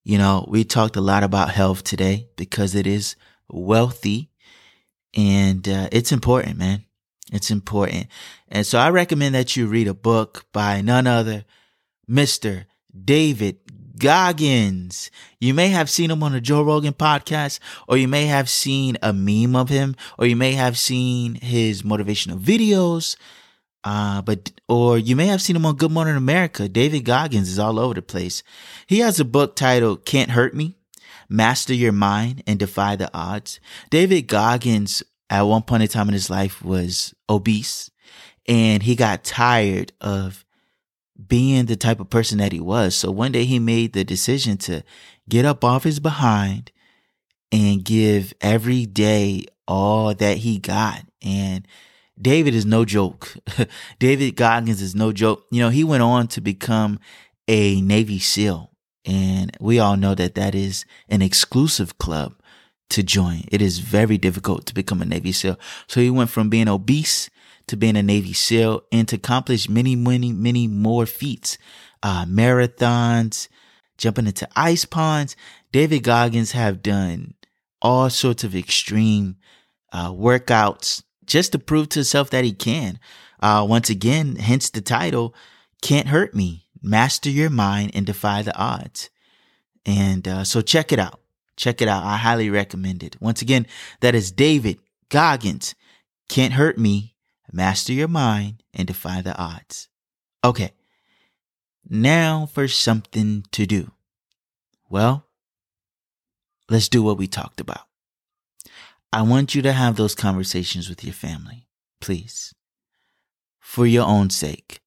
You 0.05 0.19
know, 0.19 0.45
we 0.47 0.62
talked 0.62 0.97
a 0.97 1.01
lot 1.01 1.25
about 1.25 1.51
health 1.51 1.83
today 1.83 2.29
because 2.37 2.75
it 2.75 2.87
is 2.87 3.16
wealthy 3.49 4.31
and 5.16 5.66
uh, 5.66 5.88
it's 5.90 6.12
important, 6.12 6.59
man. 6.59 6.85
It's 7.33 7.51
important. 7.51 8.09
And 8.49 8.66
so 8.66 8.79
I 8.79 8.90
recommend 8.90 9.35
that 9.35 9.57
you 9.57 9.66
read 9.66 9.88
a 9.88 9.95
book 9.95 10.45
by 10.53 10.83
none 10.83 11.07
other, 11.07 11.45
Mr. 12.09 12.66
David 13.05 13.59
Goggins. 14.00 15.10
You 15.38 15.54
may 15.54 15.68
have 15.68 15.88
seen 15.88 16.10
him 16.10 16.22
on 16.22 16.32
the 16.32 16.40
Joe 16.40 16.62
Rogan 16.62 16.94
podcast, 16.94 17.60
or 17.86 17.96
you 17.96 18.08
may 18.08 18.26
have 18.26 18.50
seen 18.50 18.96
a 19.02 19.12
meme 19.12 19.54
of 19.54 19.68
him, 19.68 19.94
or 20.18 20.26
you 20.26 20.34
may 20.34 20.52
have 20.52 20.76
seen 20.76 21.36
his 21.36 21.82
motivational 21.82 22.40
videos. 22.40 23.16
Uh, 23.84 24.20
but, 24.22 24.50
or 24.68 24.98
you 24.98 25.14
may 25.14 25.26
have 25.26 25.40
seen 25.40 25.56
him 25.56 25.64
on 25.64 25.76
Good 25.76 25.92
Morning 25.92 26.16
America. 26.16 26.68
David 26.68 27.04
Goggins 27.04 27.48
is 27.48 27.58
all 27.58 27.78
over 27.78 27.94
the 27.94 28.02
place. 28.02 28.42
He 28.86 28.98
has 28.98 29.20
a 29.20 29.24
book 29.24 29.54
titled 29.54 30.04
Can't 30.04 30.32
Hurt 30.32 30.54
Me, 30.54 30.76
Master 31.28 31.72
Your 31.72 31.92
Mind 31.92 32.42
and 32.46 32.58
Defy 32.58 32.96
the 32.96 33.10
Odds. 33.14 33.60
David 33.88 34.22
Goggins 34.26 35.02
at 35.30 35.42
one 35.42 35.62
point 35.62 35.82
in 35.82 35.88
time 35.88 36.08
in 36.08 36.14
his 36.14 36.28
life 36.28 36.62
was 36.62 37.14
obese 37.28 37.90
and 38.50 38.82
he 38.82 38.96
got 38.96 39.22
tired 39.24 39.92
of 40.00 40.44
being 41.28 41.66
the 41.66 41.76
type 41.76 42.00
of 42.00 42.11
person 42.11 42.38
that 42.38 42.52
he 42.52 42.61
was. 42.61 42.94
So 42.94 43.11
one 43.11 43.33
day 43.33 43.44
he 43.44 43.59
made 43.59 43.92
the 43.92 44.04
decision 44.04 44.56
to 44.59 44.83
get 45.28 45.44
up 45.44 45.64
off 45.64 45.85
his 45.85 46.00
behind 46.00 46.72
and 47.52 47.85
give 47.85 48.33
every 48.40 48.87
day 48.87 49.46
all 49.66 50.14
that 50.14 50.38
he 50.38 50.59
got. 50.59 51.02
And 51.22 51.66
David 52.20 52.54
is 52.54 52.66
no 52.66 52.85
joke. 52.85 53.37
David 53.98 54.37
Goggins 54.37 54.83
is 54.83 54.94
no 54.94 55.12
joke. 55.12 55.44
You 55.50 55.61
know, 55.61 55.70
he 55.70 55.85
went 55.85 56.02
on 56.02 56.28
to 56.28 56.40
become 56.40 56.98
a 57.48 57.80
Navy 57.80 58.18
SEAL. 58.18 58.70
And 59.06 59.56
we 59.61 59.78
all 59.78 59.96
know 59.96 60.14
that 60.14 60.35
that 60.35 60.54
is 60.54 60.85
an 61.09 61.22
exclusive 61.22 61.98
club 61.98 62.35
to 62.90 63.02
join. 63.02 63.44
It 63.50 63.62
is 63.62 63.78
very 63.78 64.18
difficult 64.18 64.66
to 64.66 64.74
become 64.74 65.00
a 65.00 65.06
Navy 65.06 65.33
SEAL. 65.33 65.59
So 65.87 66.00
he 66.00 66.11
went 66.11 66.30
from 66.30 66.50
being 66.50 66.68
obese 66.68 67.30
to 67.70 67.76
being 67.76 67.96
a 67.96 68.02
Navy 68.02 68.33
SEAL 68.33 68.83
and 68.92 69.09
to 69.09 69.16
accomplish 69.16 69.68
many, 69.68 69.96
many, 69.96 70.33
many 70.33 70.66
more 70.66 71.06
feats, 71.06 71.56
uh, 72.02 72.24
marathons, 72.26 73.48
jumping 73.96 74.26
into 74.26 74.48
ice 74.56 74.85
ponds. 74.85 75.37
David 75.72 76.02
Goggins 76.02 76.52
have 76.52 76.83
done 76.83 77.35
all 77.80 78.11
sorts 78.11 78.44
of 78.44 78.56
extreme 78.56 79.37
uh, 79.92 80.11
workouts 80.11 81.02
just 81.26 81.52
to 81.52 81.59
prove 81.59 81.88
to 81.90 82.00
himself 82.00 82.30
that 82.30 82.44
he 82.44 82.52
can. 82.52 82.98
Uh, 83.40 83.64
once 83.68 83.88
again, 83.88 84.37
hence 84.37 84.68
the 84.68 84.80
title, 84.80 85.35
Can't 85.80 86.09
Hurt 86.09 86.35
Me. 86.35 86.66
Master 86.83 87.30
your 87.30 87.50
mind 87.50 87.92
and 87.94 88.04
defy 88.04 88.42
the 88.42 88.56
odds. 88.56 89.11
And 89.87 90.26
uh, 90.26 90.44
so 90.44 90.61
check 90.61 90.92
it 90.92 90.98
out. 90.98 91.20
Check 91.56 91.80
it 91.80 91.88
out. 91.88 92.04
I 92.04 92.16
highly 92.16 92.50
recommend 92.50 93.02
it. 93.02 93.20
Once 93.20 93.42
again, 93.42 93.66
that 94.00 94.14
is 94.14 94.33
David 94.33 94.78
Goggins. 95.09 95.74
Can't 96.28 96.54
hurt 96.54 96.78
me. 96.78 97.14
Master 97.52 97.92
your 97.92 98.08
mind 98.08 98.62
and 98.72 98.86
defy 98.86 99.22
the 99.22 99.36
odds. 99.36 99.88
Okay. 100.44 100.72
Now 101.88 102.46
for 102.46 102.68
something 102.68 103.44
to 103.52 103.66
do. 103.66 103.90
Well, 104.88 105.26
let's 106.68 106.88
do 106.88 107.02
what 107.02 107.18
we 107.18 107.26
talked 107.26 107.60
about. 107.60 107.86
I 109.12 109.22
want 109.22 109.54
you 109.54 109.62
to 109.62 109.72
have 109.72 109.96
those 109.96 110.14
conversations 110.14 110.88
with 110.88 111.02
your 111.04 111.14
family, 111.14 111.66
please. 112.00 112.54
For 113.58 113.86
your 113.86 114.06
own 114.06 114.30
sake. 114.30 114.80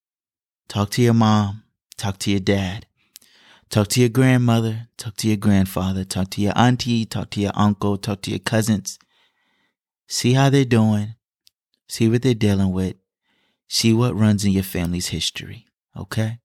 Talk 0.69 0.91
to 0.91 1.01
your 1.01 1.13
mom, 1.13 1.63
talk 1.97 2.19
to 2.19 2.31
your 2.31 2.39
dad, 2.39 2.85
Talk 3.73 3.87
to 3.87 4.01
your 4.01 4.09
grandmother, 4.09 4.87
talk 4.97 5.15
to 5.15 5.27
your 5.27 5.37
grandfather, 5.37 6.03
talk 6.03 6.29
to 6.29 6.41
your 6.41 6.53
auntie, 6.55 7.07
talk 7.07 7.31
to 7.31 7.41
your 7.41 7.53
uncle, 7.55 7.97
talk 7.97 8.21
to 8.21 8.29
your 8.29 8.39
cousins. 8.39 8.99
See 10.07 10.33
how 10.33 10.51
they're 10.51 10.63
doing. 10.63 11.15
See 11.93 12.09
what 12.09 12.23
they're 12.23 12.33
dealing 12.33 12.71
with. 12.71 12.95
See 13.67 13.93
what 13.93 14.15
runs 14.15 14.43
in 14.43 14.51
your 14.51 14.63
family's 14.63 15.09
history. 15.09 15.67
Okay? 15.95 16.39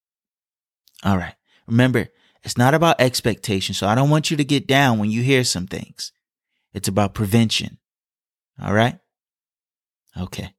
All 1.03 1.17
right. 1.17 1.37
Remember, 1.67 2.09
it's 2.43 2.59
not 2.59 2.75
about 2.75 3.01
expectation. 3.01 3.75
So 3.75 3.87
I 3.87 3.95
don't 3.95 4.11
want 4.11 4.31
you 4.31 4.37
to 4.37 4.45
get 4.45 4.67
down 4.67 4.99
when 4.99 5.11
you 5.11 5.23
hear 5.23 5.45
some 5.45 5.67
things. 5.67 6.13
It's 6.75 6.87
about 6.87 7.15
prevention. 7.15 7.79
All 8.63 8.75
right? 8.75 8.99
Okay. 10.21 10.53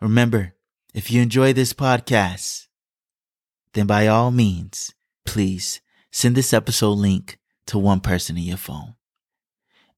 Remember, 0.00 0.54
if 0.94 1.10
you 1.10 1.20
enjoy 1.20 1.52
this 1.52 1.74
podcast, 1.74 2.68
then 3.74 3.86
by 3.86 4.06
all 4.06 4.30
means, 4.30 4.94
please 5.26 5.82
send 6.10 6.34
this 6.34 6.54
episode 6.54 6.96
link 6.96 7.38
to 7.66 7.78
one 7.78 8.00
person 8.00 8.38
in 8.38 8.44
your 8.44 8.56
phone. 8.56 8.94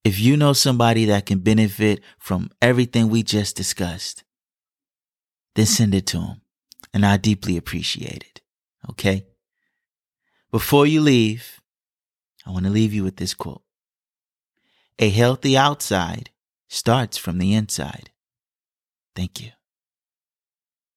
If 0.06 0.20
you 0.20 0.36
know 0.36 0.52
somebody 0.52 1.06
that 1.06 1.26
can 1.26 1.40
benefit 1.40 2.00
from 2.16 2.52
everything 2.62 3.08
we 3.08 3.24
just 3.24 3.56
discussed, 3.56 4.22
then 5.56 5.66
send 5.66 5.96
it 5.96 6.06
to 6.06 6.18
them. 6.18 6.42
And 6.94 7.04
I 7.04 7.16
deeply 7.16 7.56
appreciate 7.56 8.22
it. 8.22 8.40
Okay? 8.88 9.26
Before 10.52 10.86
you 10.86 11.00
leave, 11.00 11.60
I 12.46 12.52
want 12.52 12.66
to 12.66 12.70
leave 12.70 12.94
you 12.94 13.02
with 13.02 13.16
this 13.16 13.34
quote. 13.34 13.64
A 15.00 15.10
healthy 15.10 15.56
outside 15.56 16.30
starts 16.68 17.16
from 17.18 17.38
the 17.38 17.52
inside. 17.52 18.10
Thank 19.16 19.42
you. 19.42 19.55